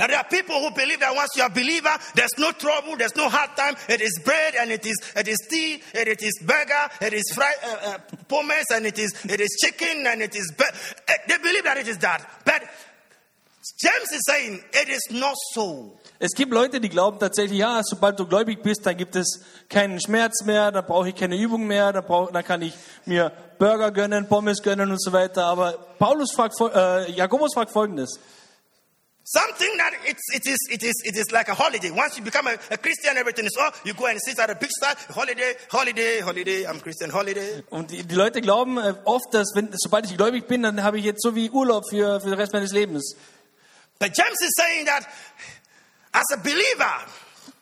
[0.00, 3.14] Now, there are people who believe that once you're a believer, there's no trouble, there's
[3.16, 3.76] no hard time.
[3.86, 7.30] It is bread and it is, it is tea, and it is burger, it is
[7.34, 10.50] fried uh, uh, pommes, and it is, it is chicken, and it is.
[10.58, 10.64] Uh,
[11.28, 12.26] they believe that it is that.
[12.46, 12.62] But
[13.78, 15.98] James is saying it is not so.
[16.18, 20.00] Es gibt Leute, die glauben tatsächlich, ja, sobald du gläubig bist, dann gibt es keinen
[20.00, 22.74] Schmerz mehr, dann brauche ich keine Übung mehr, dann, brauch, dann kann ich
[23.06, 25.44] mir Burger gönnen, Pommes gönnen und so weiter.
[25.44, 28.18] Aber Paulus fragt, äh, Jakobus fragt Folgendes.
[29.32, 31.90] Something that it's, it, is, it, is, it is like a holiday.
[31.90, 34.56] Once you become a, a Christian, everything is, oh, you go and sit at a
[34.56, 37.62] big side, holiday, holiday, holiday, I'm Christian, holiday.
[37.70, 40.98] Und die, die Leute glauben äh, oft, dass wenn, sobald ich gläubig bin, dann habe
[40.98, 43.14] ich jetzt so wie Urlaub für, für den Rest meines Lebens.
[44.00, 45.06] But James is saying that
[46.12, 47.06] as a believer,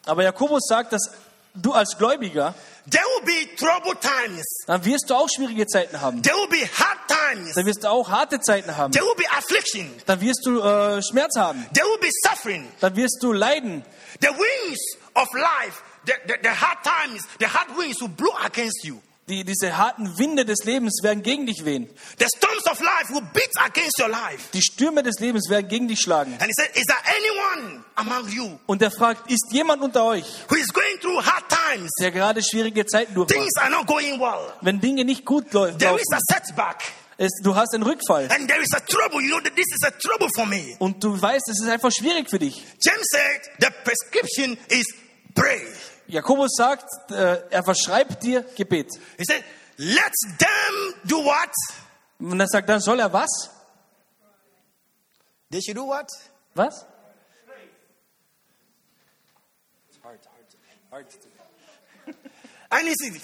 [0.06, 1.10] Aber Jakobus sagt, dass
[1.54, 2.54] du als Gläubiger,
[2.88, 4.44] there will be troubled times.
[4.66, 6.22] dann wirst du auch schwierige Zeiten haben.
[6.22, 7.54] There will be hard times.
[7.54, 8.92] Dann wirst du auch harte Zeiten haben.
[8.92, 9.90] There will be affliction.
[10.06, 11.66] Dann wirst du äh, Schmerz haben.
[11.74, 12.66] There will be suffering.
[12.80, 13.84] Dann wirst du leiden.
[14.20, 18.84] The winds of life, the, the, the hard times, the hard winds will blow against
[18.84, 19.02] you.
[19.28, 21.88] Die, diese harten Winde des Lebens werden gegen dich wehen.
[22.18, 24.48] The storms of life will beat against your life.
[24.54, 26.32] Die Stürme des Lebens werden gegen dich schlagen.
[26.40, 30.24] And he said, Is there anyone among you Und er fragt, ist jemand unter euch,
[30.48, 31.90] who is going through hard times?
[32.00, 33.38] der gerade schwierige Zeiten durchmacht?
[33.38, 34.52] Things are not going well.
[34.62, 36.82] Wenn Dinge nicht gut läu- There laufen, is a setback.
[37.18, 39.20] es, du hast einen Rückfall And there is a trouble.
[39.20, 40.74] You know that this is a trouble for me.
[40.78, 42.56] und du weißt, es ist einfach schwierig für dich.
[42.82, 44.86] James said the prescription is
[45.34, 45.60] pray.
[46.08, 48.90] Jakobus sagt, äh, er verschreibt dir Gebet.
[49.18, 49.44] He said,
[49.76, 51.52] Let them do what?
[52.18, 53.50] Und er sagt, dann soll er was?
[55.50, 56.08] They should do what?
[56.54, 56.84] Was?
[62.70, 63.20] I need to.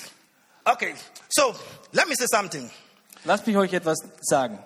[0.67, 0.95] Okay,
[1.29, 1.55] so
[1.93, 2.71] let me say something.
[3.25, 4.59] Lasst mich euch etwas sagen.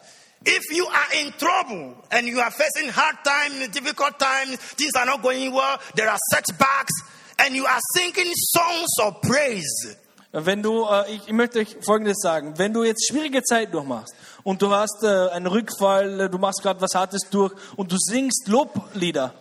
[0.44, 5.06] If you are in trouble and you are facing hard times, difficult times, things are
[5.06, 6.92] not going well, there are setbacks,
[7.38, 9.96] and you are singing songs of praise,
[10.32, 12.58] Wenn du, äh, ich, ich möchte euch Folgendes sagen.
[12.58, 16.62] Wenn du jetzt schwierige Zeit durchmachst und du hast äh, einen Rückfall, äh, du machst
[16.62, 19.34] gerade was Hartes durch und du singst Loblieder,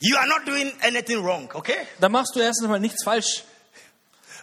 [0.00, 1.86] you are not doing anything wrong, okay?
[2.00, 3.44] dann machst du erstens mal nichts falsch.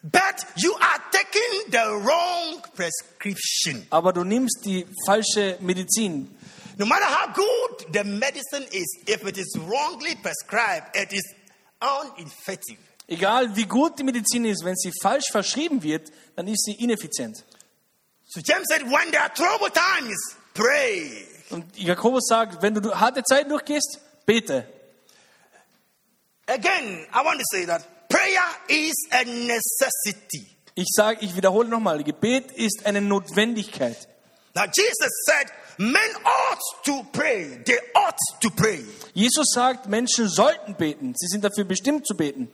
[0.04, 3.86] But you are taking the wrong prescription.
[3.90, 6.38] Aber du nimmst die falsche Medizin.
[6.78, 11.24] No matter how good the medicine is, if it is wrongly prescribed, it is
[11.82, 12.78] ineffective.
[13.12, 17.44] Egal wie gut die Medizin ist, wenn sie falsch verschrieben wird, dann ist sie ineffizient.
[18.28, 20.16] So James said, when there are trouble times,
[20.54, 21.28] pray.
[21.50, 24.64] Und Jakobus sagt, wenn du harte Zeiten durchgehst, bete.
[26.46, 30.46] Again, I want to say that prayer is a necessity.
[30.76, 34.08] Ich sage, ich wiederhole nochmal, Gebet ist eine Notwendigkeit.
[34.54, 37.64] Now, Jesus said, Men ought to pray.
[37.66, 38.84] They ought to pray.
[39.14, 41.14] Jesus sagt, Menschen sollten beten.
[41.16, 42.50] Sie sind dafür bestimmt zu beten.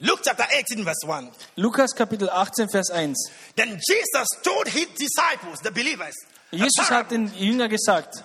[0.00, 1.30] Luke chapter 18, verse 1.
[1.56, 3.14] Lukas Kapitel 18, Vers 1.
[3.54, 6.14] Then Jesus told his disciples, the believers,
[6.50, 8.24] Jesus hat den Jünger gesagt,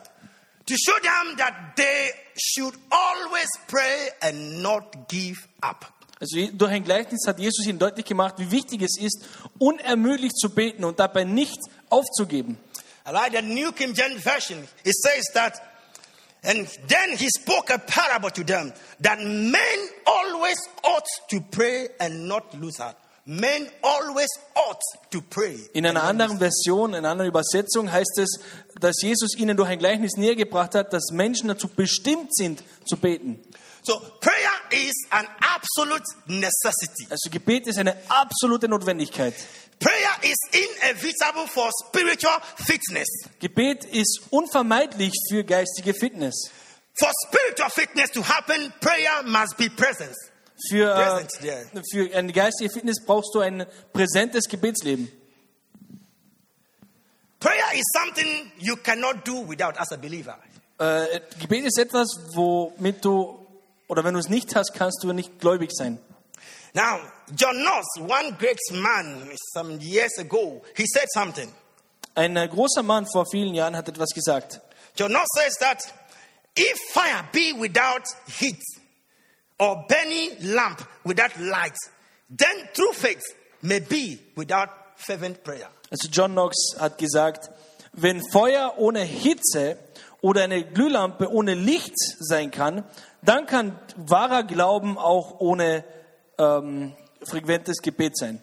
[0.66, 5.86] to show them that they should always pray and not give up.
[6.20, 9.26] also durch ein Gleichnis hat Jesus ihnen deutlich gemacht, wie wichtig es ist,
[9.60, 11.60] unermüdlich zu beten und dabei nicht
[11.90, 12.58] aufzugeben.
[13.08, 14.68] I like the New King James Version.
[14.84, 15.62] It says that,
[16.46, 22.28] and then he spoke a parable to them that men always ought to pray and
[22.28, 22.96] not lose heart.
[23.28, 25.58] Men always ought to pray.
[25.74, 28.40] In einer anderen Version, in einer anderen Übersetzung heißt es,
[28.80, 32.98] dass Jesus ihnen durch ein Gleichnis näher gebracht hat, dass Menschen dazu bestimmt sind, zu
[32.98, 33.40] beten.
[33.82, 37.08] So prayer is an absolute necessity.
[37.10, 39.34] Also Gebet ist eine absolute Notwendigkeit.
[39.80, 43.08] Prayer is inevitable for spiritual fitness.
[43.40, 46.50] Gebet ist unvermeidlich für geistige Fitness.
[46.98, 50.16] For spiritual fitness to happen, prayer must be present.
[50.70, 51.82] Für, Present, äh, yeah.
[51.92, 55.12] für eine geistige Fitness brauchst du ein präsentes Gebetsleben.
[57.42, 60.38] Prayer is something you cannot do without as a believer.
[60.78, 63.45] Äh, Gebet ist etwas, womit du,
[63.88, 66.00] oder wenn du es nicht hast, kannst du nicht gläubig sein.
[66.74, 67.00] Now,
[67.36, 71.50] John Knox, one great man some years ago, he said something.
[72.16, 74.62] Ein äh, großer Mann vor vielen Jahren hat etwas gesagt.
[74.96, 75.94] John Knox says that
[76.58, 78.62] if fire be without heat
[79.60, 81.76] or burning lamp without light,
[82.30, 83.24] then true faith
[83.62, 85.70] may be without fervent prayer.
[85.92, 87.50] Also John Knox hat gesagt,
[87.94, 89.78] wenn Feuer ohne Hitze
[90.26, 92.84] oder eine Glühlampe ohne Licht sein kann,
[93.22, 95.84] dann kann wahrer Glauben auch ohne
[96.40, 98.42] ähm, frequentes Gebet sein.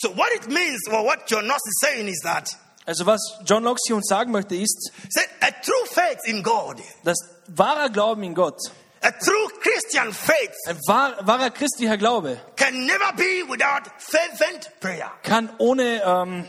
[0.00, 3.62] So what it means, or what John Knox is saying is that Also was John
[3.62, 8.22] Knox hier uns sagen möchte, ist, say, a true faith in God, dass wahrer Glauben
[8.22, 8.60] in Gott,
[9.02, 15.10] a true Christian faith ein wahr, wahrer christlicher Glaube, can never be without fervent prayer.
[15.24, 16.44] kann ohne, ähm,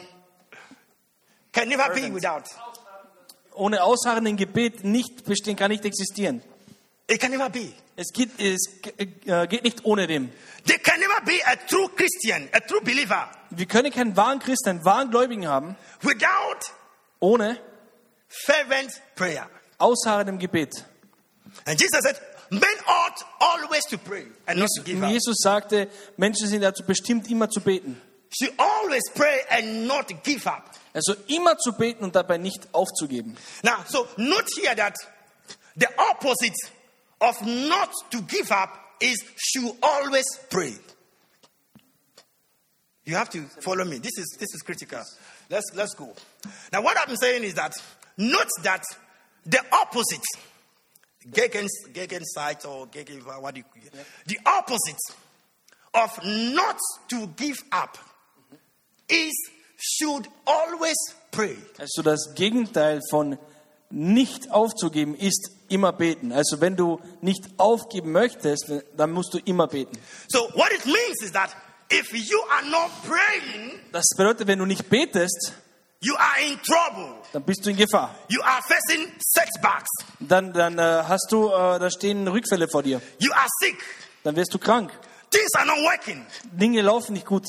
[1.51, 2.13] Can never be Fervent.
[2.13, 2.43] without.
[3.59, 6.41] Ohne ausharrenden Gebet nicht bestehen, kann nicht existieren.
[7.07, 7.71] It can never be.
[7.95, 10.29] Es geht, es äh, geht nicht ohne dem.
[10.65, 14.69] There can never be a true Christian, a true believer, Wir können keinen wahren Christen,
[14.69, 16.71] einen wahren Gläubigen haben, without
[17.19, 17.59] ohne
[18.27, 19.49] fervent prayer.
[19.79, 20.85] ausharrendem Gebet.
[21.65, 22.19] And Jesus said,
[22.51, 25.11] Men ought always to pray and not to give up.
[25.11, 27.99] Jesus sagte, Menschen sind dazu bestimmt, immer zu beten.
[28.31, 30.63] Should always pray and not give up.
[30.93, 33.37] Also immer zu beten und dabei nicht aufzugeben.
[33.63, 34.95] Now, so note here that
[35.75, 36.57] the opposite
[37.21, 40.73] of not to give up is should always pray.
[43.05, 43.97] You have to follow me.
[43.97, 45.03] This is this is critical.
[45.49, 46.13] Let's let's go.
[46.71, 47.73] Now, what I'm saying is that
[48.17, 48.83] note that
[49.45, 50.25] the opposite,
[51.31, 51.67] gegen
[52.65, 53.89] or gegen what do you,
[54.27, 54.99] the opposite
[55.93, 56.77] of not
[57.09, 57.97] to give up
[59.07, 59.33] is
[59.79, 60.97] should always
[61.31, 61.57] pray.
[61.77, 63.37] Also das Gegenteil von
[63.89, 66.31] nicht aufzugeben ist immer beten.
[66.31, 69.97] Also wenn du nicht aufgeben möchtest, dann musst du immer beten.
[70.27, 71.49] So what it means is that
[71.91, 75.53] if you are not praying, Das bedeutet, wenn du nicht betest,
[76.01, 77.15] you are in trouble.
[77.33, 78.13] dann bist du in Gefahr.
[78.27, 79.89] You are facing setbacks.
[80.19, 83.01] Dann, dann äh, hast du, äh, da stehen Rückfälle vor dir.
[83.19, 83.77] You are sick.
[84.23, 84.91] Dann wirst du krank.
[85.31, 86.25] Things are not working.
[86.51, 87.45] Dinge laufen nicht gut.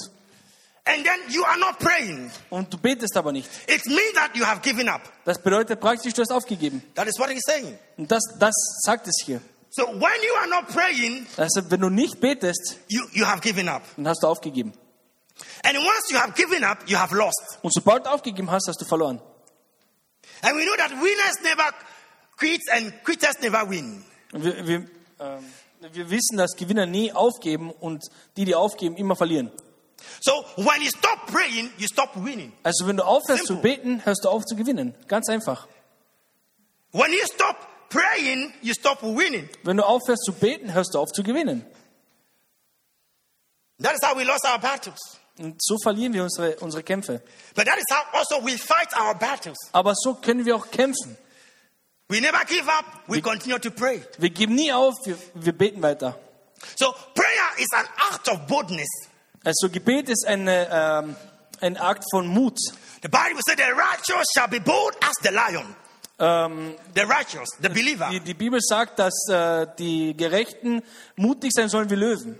[0.84, 2.30] And then you are not praying.
[2.48, 3.48] Und du betest aber nicht.
[3.68, 5.02] It means that you have given up.
[5.24, 6.82] Das bedeutet praktisch, du hast aufgegeben.
[6.94, 7.78] That is what he's saying.
[7.96, 9.40] Und das, das sagt es hier.
[9.70, 13.68] So when you are not praying, Also wenn du nicht betest, you, you have given
[13.68, 13.82] up.
[13.96, 14.72] dann hast du aufgegeben.
[15.64, 17.58] And once you have given up, you have lost.
[17.62, 19.20] Und sobald du aufgegeben hast, hast du verloren.
[20.42, 21.72] And we know that winners never
[22.36, 24.04] quit and quitters never win.
[24.32, 24.76] Wir, wir,
[25.20, 25.44] ähm,
[25.92, 28.04] wir wissen, dass Gewinner nie aufgeben und
[28.36, 29.50] die, die aufgeben, immer verlieren.
[30.20, 32.52] So when you stop praying, you stop winning.
[32.62, 33.76] Also wenn du aufhörst zu Simple.
[33.76, 34.94] beten, hörst du auf zu gewinnen.
[35.08, 35.66] Ganz einfach.
[36.92, 37.56] When you stop
[37.88, 39.48] praying, you stop winning.
[39.62, 41.64] Wenn du aufhörst zu beten, hörst du auf zu gewinnen.
[43.82, 44.98] That is how we lost our battles.
[45.38, 47.22] Und so verlieren wir unsere, unsere Kämpfe.
[47.54, 49.56] But that is how also we fight our battles.
[49.72, 51.16] Aber so können wir auch kämpfen.
[52.08, 54.02] We never give up, we continue to pray.
[54.18, 56.18] Wir geben nie auf, wir, wir beten weiter.
[56.76, 58.88] So prayer is an act of boldness.
[59.44, 61.16] Also Gebet ist eine, ähm,
[61.60, 62.58] ein Akt von Mut.
[63.02, 65.74] The Bible said the righteous shall be bold as the lion.
[66.18, 68.10] Ähm, The righteous, the believer.
[68.10, 70.82] die, die Bibel sagt, dass äh, die Gerechten
[71.16, 72.38] mutig sein sollen wie Löwen.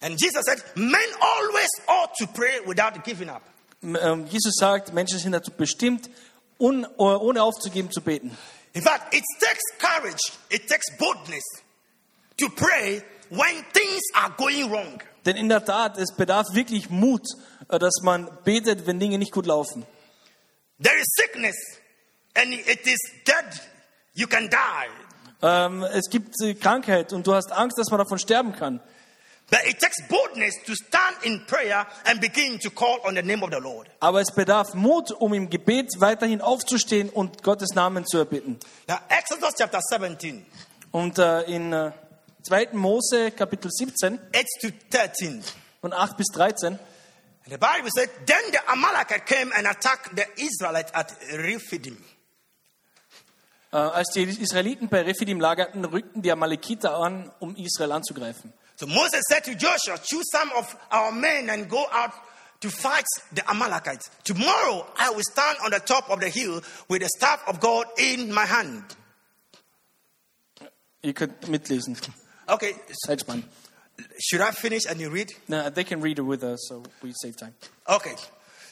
[0.00, 3.42] And Jesus said, Men always ought to pray without giving up.
[3.82, 6.08] Ähm, Jesus sagt, Menschen sind dazu bestimmt,
[6.58, 8.36] un, ohne aufzugeben zu beten.
[8.74, 11.42] In fact, it takes courage, it takes boldness
[12.38, 15.00] to pray when things are going wrong.
[15.24, 17.26] Denn in der Tat, es bedarf wirklich Mut,
[17.68, 19.86] äh, dass man betet, wenn Dinge nicht gut laufen.
[20.80, 21.56] There is sickness
[22.34, 23.60] and it is dead.
[24.14, 24.90] You can die.
[25.42, 28.80] Ähm, es gibt äh, Krankheit und du hast Angst, dass man davon sterben kann.
[29.50, 33.42] But it takes boldness to stand in prayer and begin to call on the name
[33.42, 33.88] of the Lord.
[34.00, 38.58] Aber es bedarf Mut, um im Gebet weiterhin aufzustehen und Gottes Namen zu erbitten.
[38.88, 40.46] Now, Exodus chapter 17,
[40.90, 41.92] Und äh, in äh,
[42.42, 42.76] 2.
[42.76, 45.42] Mose Kapitel 17 8 to 13.
[45.80, 46.78] von 8 bis 13,
[47.48, 51.96] The Bible said, Then the Amalekite came and attacked the Israelites at Rephidim.
[53.72, 58.52] äh, als die Israeliten bei Rephidim lagerten, rückten die Amalekiter an, um Israel anzugreifen.
[58.76, 62.12] So Moses said to Joshua, Choose some of our men and go out
[62.60, 64.10] to fight the Amalekites.
[64.24, 67.86] Tomorrow I will stand on the top of the hill with the staff of God
[67.96, 68.84] in my hand.
[71.02, 71.96] Ihr könnt mitlesen.
[72.52, 72.74] Okay,
[73.08, 73.42] Zeitspann.
[74.18, 75.30] should I finish and you read?
[75.48, 77.54] No, they can read it with us, so we save time.
[77.88, 78.14] Okay.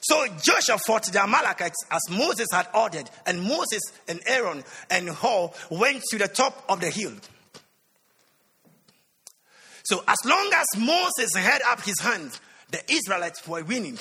[0.02, 5.48] So Joshua fought the Amalekites as Moses had ordered, and Moses and Aaron and Hur
[5.70, 7.12] went to the top of the hill.
[9.84, 12.38] So as long as Moses held up his hand,
[12.70, 13.98] the Israelites were winning.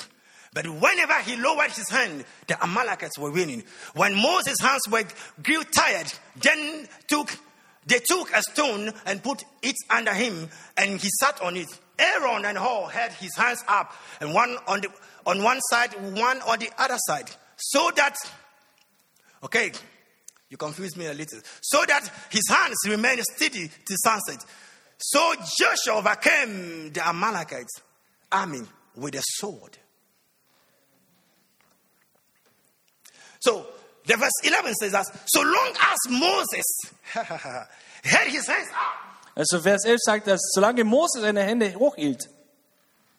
[0.52, 3.62] But whenever he lowered his hand, the Amalekites were winning.
[3.94, 5.04] When Moses' hands were
[5.42, 7.30] grew tired, then took
[7.90, 11.66] they took a stone and put it under him, and he sat on it.
[11.98, 14.88] Aaron and Hur had his hands up, and one on the
[15.26, 18.16] on one side, one on the other side, so that
[19.42, 19.72] okay,
[20.48, 24.44] you confuse me a little, so that his hands remained steady till sunset.
[24.98, 27.80] So Joshua overcame the Amalekites
[28.30, 28.60] army
[28.94, 29.78] with a sword.
[33.40, 33.66] So
[34.10, 36.64] the verse 11 says that so long as Moses
[37.12, 42.28] had his hands up, Also Vers 11 sagt, dass solange Mose seine Hände hochhielt,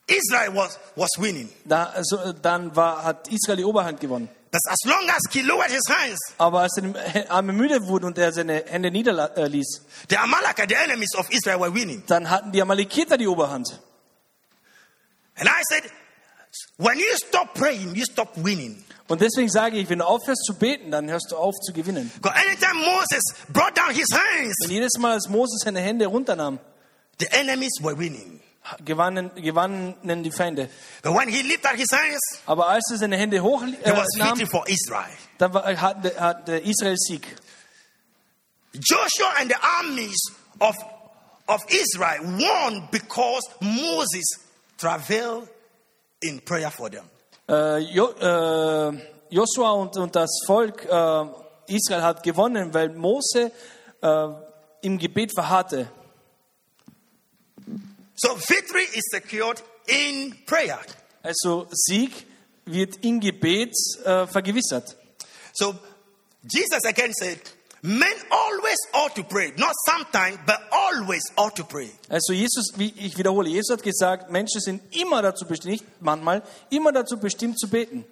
[0.08, 1.50] Israel was, was winning.
[1.64, 4.28] da, also, dann war, hat Israel die Oberhand gewonnen.
[4.52, 6.94] But as long as he lowered his hands, Aber als seine
[7.30, 11.74] Arme müde wurden und er seine Hände niederließ, the Amalekite, the enemies of Israel, were
[11.74, 12.04] winning.
[12.08, 13.80] dann hatten die Amalekiter die Oberhand.
[15.38, 15.84] And I said,
[16.78, 18.84] when you stop praying, you stop winning.
[19.12, 22.10] Und deswegen sage ich, wenn du aufhörst zu beten, dann hörst du auf zu gewinnen.
[22.16, 26.60] Because anytime Moses brought down his hands, Und jedes Mal, als Mose seine Hände runternahm,
[27.20, 28.40] the enemies were winning.
[28.86, 30.70] gewannen, gewannen die Feinde.
[31.04, 34.48] But when he lifted his hands, Aber als er seine Hände he was hochnahm, fighting
[34.48, 35.12] for Israel.
[35.40, 37.36] dann war, hat, hat Israel Sieg.
[38.74, 40.22] Joshua and the armies
[40.60, 40.76] of,
[41.48, 44.24] of Israel won because Moses
[44.78, 45.50] traveled
[46.22, 47.04] in prayer for them.
[47.52, 48.98] Äh, jo, äh,
[49.30, 51.26] Joshua und, und das Volk äh,
[51.68, 53.52] Israel hat gewonnen, weil Mose
[54.02, 54.28] äh,
[54.84, 55.92] im Gebet verharrte.
[58.16, 60.80] So victory is secured in prayer.
[61.22, 62.26] Also Sieg
[62.64, 64.96] wird im Gebet äh, vergewissert.
[65.52, 65.76] So
[66.44, 67.42] Jesus again said,
[67.84, 71.90] Men always ought to pray, not sometimes, but always ought to pray.
[72.10, 76.44] Also Jesus, wie ich wiederhole, Jesus hat gesagt, Menschen sind immer dazu bestimmt, nicht manchmal,
[76.70, 78.06] immer dazu bestimmt zu beten.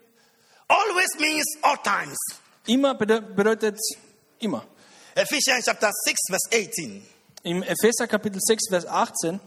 [0.68, 2.18] Always means all times.
[2.66, 3.78] Immer bede- bedeutet
[4.40, 4.66] immer.
[5.16, 7.04] Ephesians chapter 6, verse 18.
[7.44, 9.40] Im Epheser Kapitel 6, Vers 18,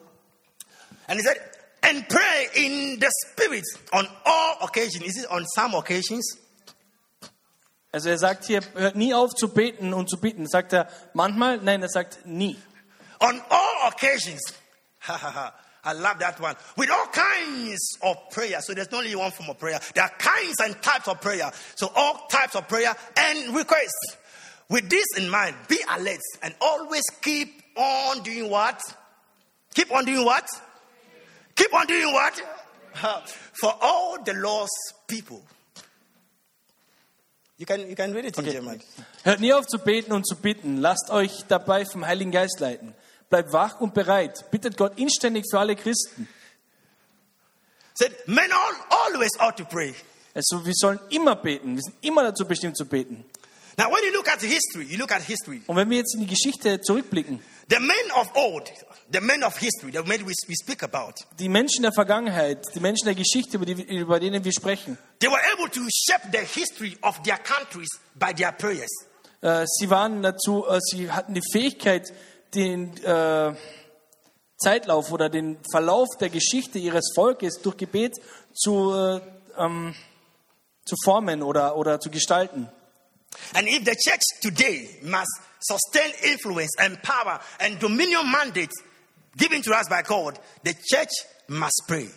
[1.08, 1.36] And he said,
[1.82, 5.04] and pray in the spirit on all occasions.
[5.04, 6.24] Is it on some occasions?
[7.92, 10.48] Also er sagt hier, hört nie auf zu beten und zu beten.
[10.48, 11.58] Sagt er manchmal?
[11.58, 12.56] Nein, er sagt nie.
[13.20, 14.40] On all occasions.
[15.04, 15.52] Ha ha ha.
[15.84, 16.54] I love that one.
[16.76, 18.60] With all kinds of prayer.
[18.60, 19.80] So there's not only one form of prayer.
[19.94, 21.50] There are kinds and types of prayer.
[21.74, 24.16] So all types of prayer and requests.
[24.68, 28.80] With this in mind, be alert and always keep on doing what?
[29.74, 30.48] Keep on doing what?
[31.56, 32.40] Keep on doing what?
[33.60, 35.42] For all the lost people.
[37.62, 38.80] You can, you can read it in German.
[39.22, 40.78] Hört nie auf zu beten und zu bitten.
[40.78, 42.92] Lasst euch dabei vom Heiligen Geist leiten.
[43.30, 44.50] Bleibt wach und bereit.
[44.50, 46.26] Bittet Gott inständig für alle Christen.
[47.94, 49.94] Said, men all, always ought to pray.
[50.34, 51.76] Also wir sollen immer beten.
[51.76, 53.24] Wir sind immer dazu bestimmt zu beten.
[53.78, 55.62] Now, when you look at history, you look at history.
[55.66, 58.70] Und wenn wir jetzt in die Geschichte zurückblicken, The men of old,
[59.10, 62.80] the men of history, the men we, we speak about, die Menschen der Vergangenheit, die
[62.80, 66.44] Menschen der Geschichte, über, die, über denen wir sprechen, they were able to shape the
[66.44, 68.90] history of their countries by their prayers.
[69.40, 72.12] äh, sie waren dazu, äh, sie hatten die Fähigkeit,
[72.54, 73.54] den, äh,
[74.62, 78.20] Zeitlauf oder den Verlauf der Geschichte ihres Volkes durch Gebet
[78.54, 79.20] zu, äh,
[79.58, 79.94] ähm,
[80.84, 82.68] zu formen oder, oder zu gestalten.
[83.54, 85.30] And if the church today must
[85.60, 88.74] sustain influence and power and dominion mandates
[89.36, 91.10] given to us by God, the church
[91.48, 92.08] must pray.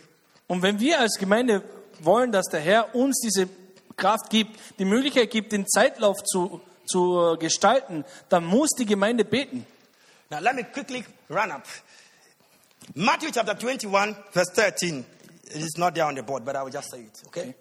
[0.48, 1.64] Und wenn wir als Gemeinde
[2.00, 3.50] wollen, dass der Herr uns diese
[3.98, 9.26] Kraft gibt, die Möglichkeit gibt, den Zeitlauf zu, zu äh, gestalten, dann muss die Gemeinde
[9.26, 9.66] beten.
[10.30, 11.66] Now, let me quickly run up.
[12.94, 15.06] Matthew chapter 21, verse 13.
[15.48, 17.56] It is not there on the board, but I will just say it, okay?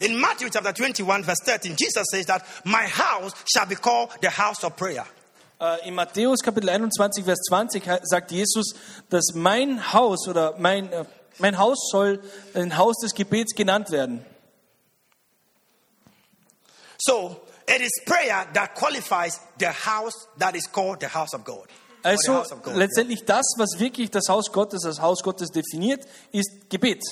[0.00, 4.30] In Matthew chapter 21, verse 13, Jesus says that my house shall be called the
[4.30, 5.06] house of prayer.
[5.60, 8.74] Äh, In Matthäus Kapitel 21, Vers 20 he- sagt Jesus,
[9.10, 11.04] dass mein Haus oder mein, äh,
[11.38, 12.20] mein Haus soll
[12.54, 14.24] ein Haus des Gebets genannt werden.
[16.98, 17.36] So,
[17.68, 21.68] it is prayer that qualifies the house that is called the house of God.
[22.04, 22.78] Also house of God, yeah.
[22.84, 27.02] letztendlich das, was wirklich das Haus Gottes, das Haus Gottes definiert, ist Gebet.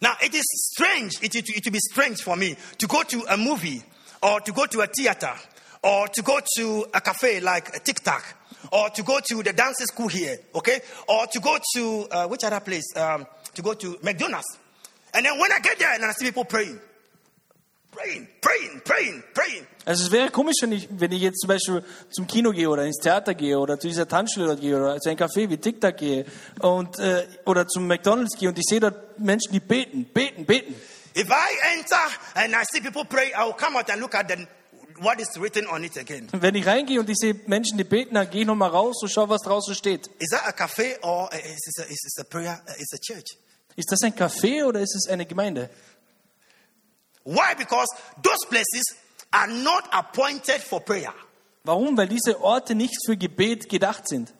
[0.00, 3.22] Now, it is strange, it, it, it would be strange for me to go to
[3.28, 3.82] a movie
[4.22, 5.32] or to go to a theater
[5.82, 8.36] or to go to a cafe like Tac
[8.72, 10.80] or to go to the dancing school here, okay?
[11.08, 12.96] Or to go to, uh, which other place?
[12.96, 14.46] Um, to go to McDonald's.
[15.12, 16.78] And then when I get there and I see people praying,
[17.90, 19.66] praying, praying, praying, praying.
[19.84, 22.84] Also es wäre komisch, wenn ich, wenn ich jetzt zum Beispiel zum Kino gehe oder
[22.84, 25.96] ins Theater gehe oder zu dieser Tanzschule dort gehe oder zu einem Café wie TikTok
[25.96, 26.24] gehe
[26.60, 30.74] und, äh, oder zum McDonalds gehe und ich sehe dort Menschen, die beten, beten, beten.
[31.16, 31.96] If I enter
[32.34, 34.46] and I see people pray, I will come out and look at the,
[35.00, 36.28] what is written on it again.
[36.32, 39.10] Wenn ich reingehe und ich sehe Menschen, die beten, dann gehe ich nochmal raus und
[39.10, 40.08] schaue, was draußen steht.
[40.18, 42.62] Is that a cafe or is it a, is it a prayer?
[42.78, 43.36] It's a church.
[43.76, 45.70] Ist das ein Café oder ist es eine Gemeinde?
[47.24, 47.54] Why?
[47.56, 47.86] Because
[48.22, 48.96] those places
[49.32, 51.12] are not appointed for prayer.
[51.64, 51.96] Warum?
[51.96, 54.32] Weil diese Orte nicht für Gebet gedacht sind.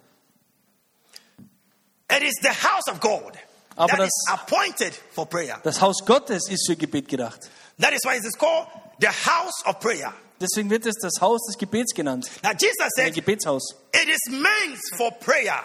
[2.11, 3.37] It is the house of God
[3.77, 5.61] Aber that is das- appointed for prayer.
[5.63, 7.49] Das Haus Gottes ist für Gebet gedacht.
[7.79, 8.67] That is why it is called
[9.01, 10.13] the house of prayer.
[10.41, 12.29] Deswegen wird es das Haus des Gebets genannt.
[12.43, 13.75] Now, Jesus Ein said Gebetshaus.
[13.93, 15.63] it is meant for prayer,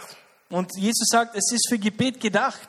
[0.49, 2.67] Und Jesus sagt, es ist für Gebet gedacht.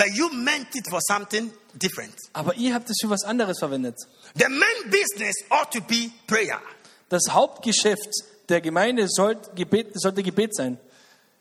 [0.00, 2.14] But you meant it for something different.
[2.32, 3.96] Aber ihr habt es für was anderes verwendet.
[4.34, 6.58] The main business ought to be prayer.
[7.10, 8.08] Das Hauptgeschäft
[8.48, 10.78] der Gemeinde sollte Gebet, sollte Gebet sein.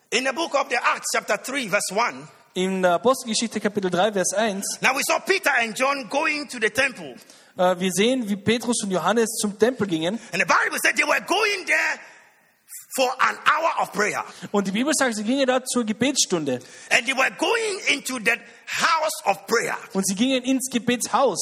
[0.09, 4.11] In the book of the Acts, chapter 3, verse 1, In der Apostelgeschichte Kapitel 3,
[4.11, 7.15] Vers 1, now we saw Peter and John going to the temple.
[7.55, 10.19] äh, wir sehen, wie Petrus und Johannes zum Tempel gingen.
[10.33, 11.99] And the Bible said they were going there
[12.95, 14.23] for an hour of prayer.
[14.51, 16.59] Und die Bibel sagt, sie gingen da zur Gebetsstunde.
[16.89, 19.77] And they were going into that house of prayer.
[19.93, 21.37] Und sie gingen ins Gebetshaus.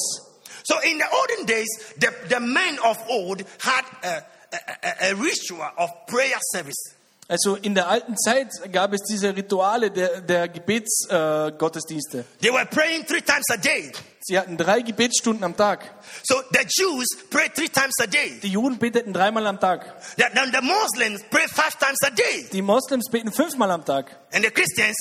[0.64, 1.68] So in the olden days,
[1.98, 4.22] the, the men of old had a,
[4.52, 6.94] a, a- a ritual of prayer service.
[7.30, 11.58] Also in der alten Zeit gab es diese Rituale der, der Gebetsgottesdienste.
[11.58, 12.24] Gottesdienste.
[12.40, 13.92] They were praying three times a day.
[14.20, 15.94] sie hatten drei Gebetsstunden am Tag.
[16.22, 18.40] So the Jews prayed three times a day.
[18.42, 19.84] Die Juden beteten dreimal am Tag.
[20.16, 22.48] The, the, the Muslims pray five times a day.
[22.50, 24.16] Die Moslems beten fünfmal am Tag.
[24.32, 24.96] And the Christians,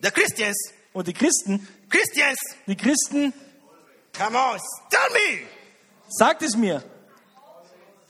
[0.00, 0.56] the Christians,
[0.94, 3.34] Und die Christen, Christians, die Christen,
[4.16, 5.46] come on, tell me.
[6.08, 6.82] sagt es mir.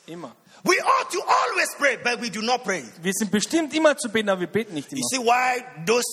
[0.06, 0.36] Immer.
[0.66, 2.82] We ought to always pray, but we do not pray.
[3.00, 5.06] Wir sind bestimmt immer zu beten, aber wir beten nicht You immer.
[5.08, 6.04] see why those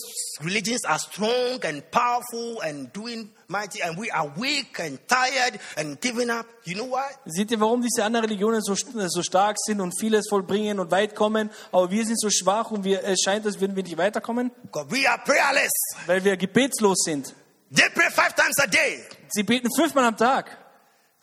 [0.44, 6.00] religions are strong and powerful and doing mighty, and we are weak and tired and
[6.02, 6.46] giving up?
[6.66, 7.16] You know why?
[7.26, 11.16] Seht ihr, warum diese anderen Religionen so, so stark sind und vieles vollbringen und weit
[11.16, 14.52] kommen, aber wir sind so schwach und wir, es scheint, als würden wir nicht weiterkommen?
[14.62, 15.72] Because we are prayerless.
[16.06, 17.34] Weil wir gebetslos sind.
[17.76, 20.60] They pray five times a day, Sie beten fünfmal am Tag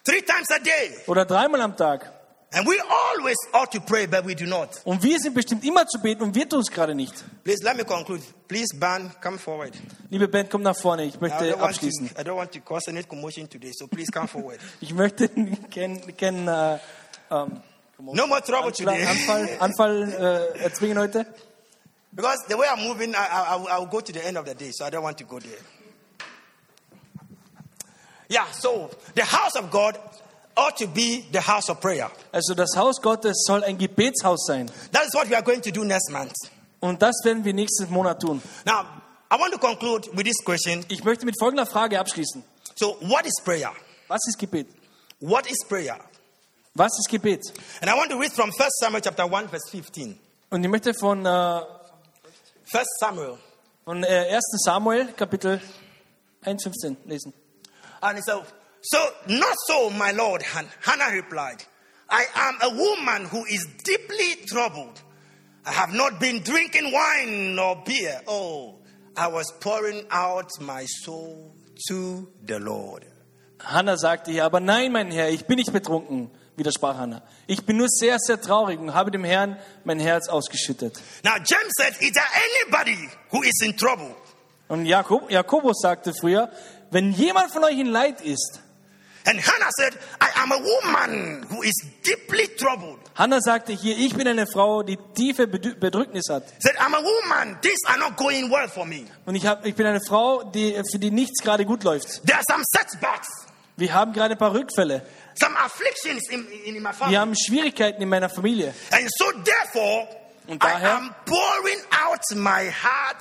[0.02, 2.12] three times a day, oder dreimal am Tag.
[2.52, 4.80] And we always ought to pray, but we do not.
[4.84, 7.14] Und wir sind bestimmt immer zu beten und wir tun es gerade nicht.
[7.44, 8.22] Please let me conclude.
[8.48, 9.72] Please, Ban, come forward.
[10.10, 11.04] Liebe Band, komm nach vorne.
[11.04, 12.08] Ich möchte abschließen.
[12.08, 14.58] to, I don't want to cause any commotion today, so please come forward.
[14.80, 16.78] Ich möchte keinen kein, äh,
[17.30, 17.62] ähm,
[18.02, 19.04] No more trouble today.
[19.04, 21.26] Anfall, Anfall äh, erzwingen heute.
[22.12, 24.54] Because the way I'm moving, I, I I will go to the end of the
[24.54, 25.60] day, so I don't want to go there.
[28.28, 29.98] Yeah, so the house of God
[30.56, 32.10] ought to be the house of prayer.
[32.32, 34.70] Also das Haus Gottes soll ein Gebetshaus sein.
[34.92, 36.34] That is what we are going to do next month.
[36.80, 38.40] Und das werden wir nächsten Monat tun.
[38.64, 38.86] Now,
[39.30, 40.84] I want to conclude with this question.
[40.88, 42.42] Ich möchte mit folgender Frage abschließen.
[42.76, 43.72] So, what is prayer?
[44.08, 44.66] Was ist Gebet?
[45.20, 45.98] What is prayer?
[46.74, 47.42] Was ist Gebet?
[47.80, 50.18] And I want to read from 1 Samuel chapter 1, verse 15.
[50.50, 53.38] Und ich möchte von, äh, 1 Samuel.
[53.84, 54.40] von äh, 1.
[54.64, 55.60] Samuel, Kapitel
[56.44, 57.34] 1,15 lesen.
[58.00, 58.42] And so,
[58.82, 61.64] so not so, my Lord, Han- Hannah replied.
[62.08, 65.00] I am a woman who is deeply troubled.
[65.64, 68.20] I have not been drinking wine nor beer.
[68.26, 68.78] Oh,
[69.16, 71.54] I was pouring out my soul
[71.88, 73.04] to the Lord.
[73.60, 77.22] Hannah sagte hier, aber nein, mein Herr, ich bin nicht betrunken, widersprach Hannah.
[77.46, 80.98] Ich bin nur sehr, sehr traurig und habe dem Herrn mein Herz ausgeschüttet.
[81.22, 82.24] Now, James said, Is there
[82.64, 84.16] anybody who is in trouble?
[84.68, 86.50] Und Jakob, Jakobus sagte früher,
[86.90, 88.60] wenn jemand von euch in Leid ist,
[89.26, 92.98] And Hannah said, I am a woman who is deeply troubled.
[93.14, 96.44] Hannah sagte hier, ich bin eine Frau, die tiefe Bedrücknis hat.
[96.58, 97.58] Said, I'm a woman.
[97.60, 99.04] Things are not going well for me.
[99.26, 102.22] Und ich, hab, ich bin eine Frau, die, für die nichts gerade gut läuft.
[102.26, 103.28] There are some setbacks,
[103.76, 105.02] Wir haben gerade ein paar Rückfälle.
[105.38, 107.12] some afflictions in, in, my family.
[107.12, 108.74] Wir haben Schwierigkeiten in meiner Familie.
[108.90, 110.08] And so, therefore,
[110.46, 113.20] Und I daher- am pouring out my heart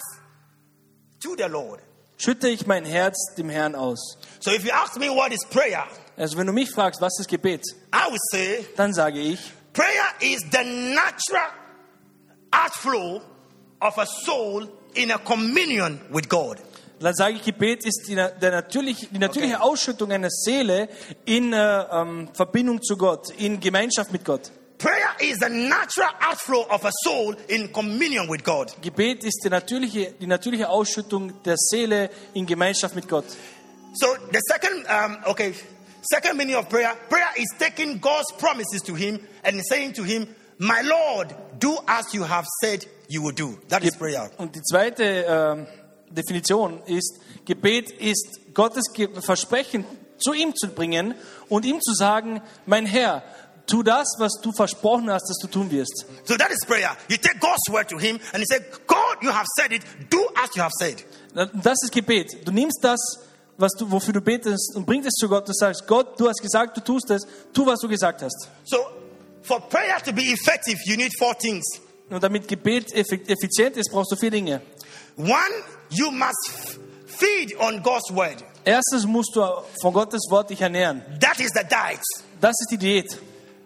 [1.21, 1.81] to the Lord.
[2.21, 4.17] Schütte ich mein Herz dem Herrn aus.
[4.41, 5.85] So, if you ask me what is prayer,
[6.17, 7.63] Also wenn du mich fragst, was ist Gebet,
[7.93, 9.39] I would say dann sage ich,
[9.71, 9.87] prayer
[10.19, 11.49] is the natural
[12.51, 13.21] outflow
[13.79, 16.57] of a soul in a communion with God.
[16.99, 20.89] dann sage ich, Gebet ist die, der natürliche, die natürliche Ausschüttung einer Seele
[21.23, 24.51] in äh, ähm, Verbindung zu Gott, in Gemeinschaft mit Gott.
[24.79, 28.71] Prayer is the natural outflow of a soul in communion with God.
[28.81, 33.25] Gebet ist die natürliche, die natürliche Ausschüttung der Seele in Gemeinschaft mit Gott.
[33.95, 35.53] So the second, um, okay,
[36.01, 40.27] second meaning of prayer, prayer is taking God's promises to Him and saying to Him,
[40.57, 44.31] "My Lord, do as you have said you will do." That is prayer.
[44.37, 45.67] Und die zweite ähm,
[46.09, 48.85] Definition ist, Gebet ist Gottes
[49.19, 49.83] Versprechen
[50.19, 51.15] zu ihm zu bringen
[51.47, 53.23] und ihm zu sagen, mein Herr,
[53.69, 56.05] tu das, was du versprochen hast, dass du tun wirst.
[56.25, 56.95] So that is prayer.
[57.07, 59.83] You take God's word to Him and you say, "God, you have said it.
[60.09, 61.03] Do as you have said."
[61.63, 62.45] Das ist Gebet.
[62.45, 62.99] Du nimmst das,
[63.57, 65.47] was du, wofür du betest und bringst es zu Gott.
[65.47, 67.21] Du sagst, Gott, du hast gesagt, du tust es.
[67.53, 68.49] Tu, was du gesagt hast.
[68.65, 68.77] So
[69.43, 71.65] for prayer to be effective, you need four things.
[72.09, 74.61] Und damit Gebet effi- effizient ist, brauchst du vier Dinge.
[75.17, 75.33] One,
[75.89, 78.43] you must feed on God's word.
[78.65, 79.41] Erstens musst du
[79.81, 81.01] von Gottes Wort dich ernähren.
[81.19, 82.01] That is the diet.
[82.41, 83.17] Das ist die Diät.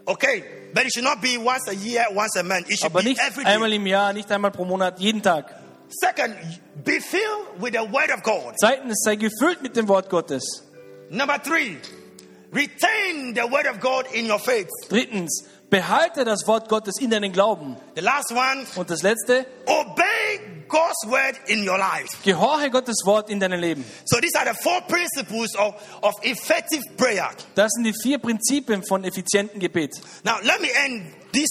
[0.05, 0.43] Okay,
[0.73, 2.69] but it should not be once a year, once a month.
[2.69, 3.51] It should Aber be nicht every day.
[3.51, 5.45] einmal im Jahr, nicht einmal pro Monat, jeden Tag.
[5.89, 6.35] Second,
[6.83, 8.55] be filled with the word of God.
[8.59, 10.43] Zweitens, sei gefüllt mit dem Wort Gottes.
[11.09, 11.77] Number three,
[12.51, 14.67] retain the word of God in your faith.
[14.89, 17.77] Drittens, behalte das Wort Gottes in deinen Glauben.
[17.95, 22.09] The last one, Und das letzte, obey God's word in your life.
[22.23, 23.83] gehorche Gottes Wort in deinem Leben.
[24.05, 27.29] So these are the four principles of, of effective prayer.
[27.55, 29.91] Das sind die vier Prinzipien von effizientem Gebet.
[30.23, 31.03] Now, let me end
[31.33, 31.49] this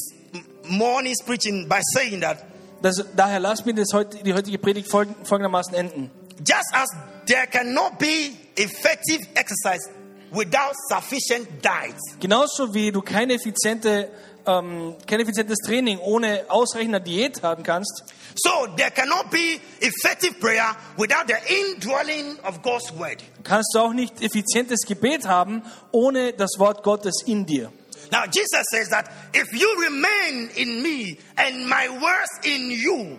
[0.68, 2.44] morning's preaching by saying that
[2.82, 6.10] Das, daher lass mir das heute, die heutige Predigt folg- folgendermaßen enden.
[6.44, 6.88] just as
[7.26, 9.88] there cannot be effective exercise
[10.32, 14.10] without sufficient diet, Genauso wie du keine effiziente,
[14.46, 20.76] ähm, kein effizientes Training ohne ausreichender Diät haben kannst, so there cannot be effective prayer
[20.96, 23.22] without the indwelling of God's word.
[23.44, 27.72] kannst du auch nicht effizientes Gebet haben ohne das Wort Gottes in dir.
[28.10, 33.18] Now, Jesus says that if you remain in me and my words in you,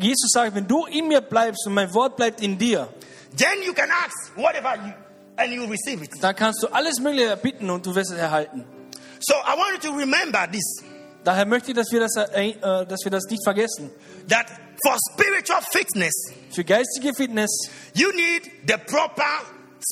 [0.00, 2.88] Jesus sagt, wenn du in mir bleibst und mein Wort bleibt in dir,
[3.36, 4.92] then you can ask whatever you
[5.36, 6.10] and you will receive it.
[6.20, 8.64] dann kannst du alles Mögliche erbitten und du wirst es erhalten.
[9.26, 10.82] So I want you to remember this
[11.24, 13.90] Daher möchte ich, dass wir das, äh, äh, dass wir das nicht vergessen.
[14.28, 14.46] that
[14.84, 16.12] for spiritual fitness,
[16.54, 17.50] Für geistige Fitness
[17.94, 19.24] you need the proper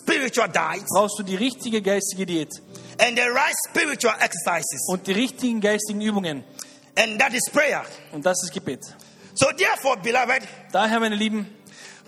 [0.02, 2.50] spiritual diet brauchst du die richtige geistige Diät
[2.98, 6.44] and the right spiritual exercises, und die richtigen geistigen Übungen.
[6.96, 7.84] and that is prayer.
[8.12, 8.80] Und das ist Gebet.
[9.34, 11.46] So, therefore, beloved, Daher, meine Lieben,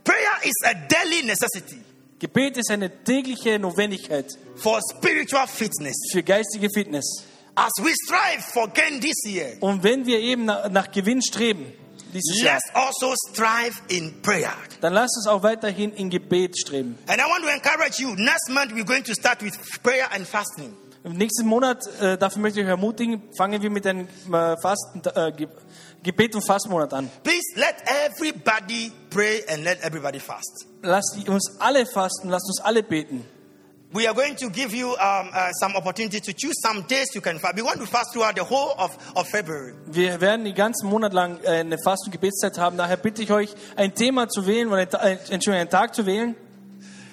[0.04, 1.80] prayer is a daily necessity
[2.24, 4.24] Gebet ist eine tägliche Notwendigkeit
[4.56, 5.94] for spiritual fitness.
[6.10, 7.22] für geistige Fitness.
[7.54, 11.66] As we strive for gain this year, Und wenn wir eben nach, nach Gewinn streben,
[12.14, 14.54] dieses Jahr, let's also strive in prayer.
[14.80, 16.96] dann lasst uns auch weiterhin in Gebet streben.
[17.08, 18.14] And I want to encourage you.
[18.16, 19.52] Next month, we're going to start with
[19.82, 20.74] prayer and fasting.
[21.04, 25.02] Im nächsten Monat, äh, dafür möchte ich euch ermutigen, fangen wir mit einem äh, Fasten,
[25.14, 25.46] äh,
[26.04, 27.10] Gebet und Fastmonat an.
[27.24, 30.66] Please let everybody pray and let everybody fast.
[30.82, 33.24] Lasst uns alle fasten, lasst uns alle beten.
[33.92, 37.20] We are going to give you um, uh, some opportunity to choose some days you
[37.20, 37.54] can fast.
[37.54, 39.72] We want to fast throughout the whole of, of February.
[39.86, 42.76] Wir werden den ganzen Monat lang äh, eine Fast- und Gebetszeit haben.
[42.76, 46.06] Daher bitte ich euch, ein Thema zu wählen, oder ein, äh, Entschuldigung, einen Tag zu
[46.06, 46.34] wählen.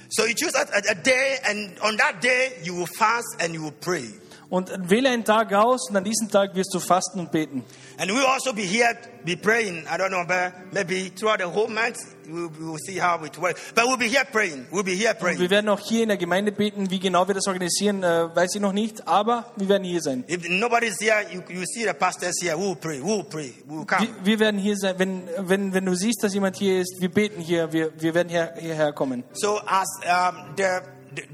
[0.09, 3.61] So you choose a, a day, and on that day you will fast and you
[3.61, 4.03] will pray.
[4.51, 7.63] Und wähle einen Tag aus und an diesem Tag wirst du fasten und beten.
[7.97, 9.85] And we will also be here, be praying.
[9.87, 11.97] I don't know, but maybe throughout the whole month,
[12.27, 13.71] we'll, we'll see how it works.
[13.73, 14.67] But we'll be here praying.
[14.69, 15.39] We'll be here Und praying.
[15.39, 16.91] wir werden auch hier in der Gemeinde beten.
[16.91, 19.07] Wie genau wir das organisieren, äh, weiß ich noch nicht.
[19.07, 20.25] Aber wir werden hier sein.
[20.29, 22.57] If nobody's here, you, you see the pastors here.
[22.57, 22.99] We'll pray.
[22.99, 23.53] We'll pray.
[23.69, 24.01] We'll come.
[24.01, 24.95] Wir, wir werden hier sein.
[24.97, 27.71] Wenn, wenn, wenn du siehst, dass jemand hier ist, wir beten hier.
[27.71, 29.23] Wir, wir werden hier, hierher kommen.
[29.31, 30.81] So as um, the,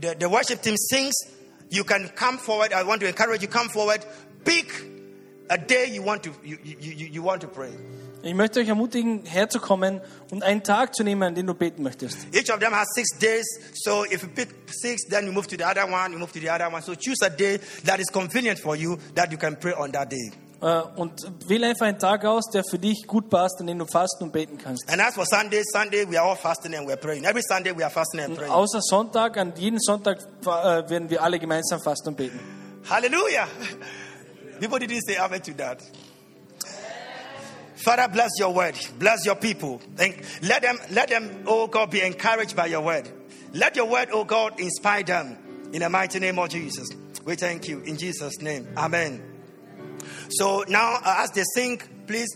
[0.02, 1.16] the the worship team sings,
[1.70, 2.74] you can come forward.
[2.74, 3.48] I want to encourage you.
[3.48, 4.06] Come forward.
[4.46, 4.72] Pick
[5.50, 7.72] a day you want to you, you, you, want to pray.
[8.24, 10.02] Ich möchte euch ermutigen, herzukommen
[10.32, 12.18] und einen Tag zu nehmen, an dem du beten möchtest.
[12.34, 13.46] Each of them has six days.
[13.76, 16.12] So if you pick six, then you move to the other one.
[16.12, 16.82] You move to the other one.
[16.82, 20.10] So choose a day that is convenient for you that you can pray on that
[20.10, 20.32] day.
[20.62, 23.86] Äh, Und wähle einfach einen Tag aus, der für dich gut passt, an dem du
[23.86, 24.90] fasten und beten kannst.
[24.92, 27.26] And as for Sunday, Sunday we are all fasting and we're praying.
[27.26, 28.52] Every Sunday we are fasting and praying.
[28.52, 30.46] Außer Sonntag, an jeden Sonntag äh,
[30.90, 32.40] werden wir alle gemeinsam fasten und beten.
[32.90, 33.48] Hallelujah.
[34.60, 35.84] People didn't say amen to that.
[37.76, 38.76] Father, bless your word.
[38.98, 39.80] Bless your people.
[40.00, 43.08] And let them, let them, oh God, be encouraged by your word.
[43.54, 45.38] Let your word, oh God, inspire them.
[45.72, 46.90] In the mighty name of Jesus.
[47.24, 47.82] We thank you.
[47.82, 48.68] In Jesus' name.
[48.76, 49.22] Amen.
[50.30, 52.30] So now, uh, as they sing, please.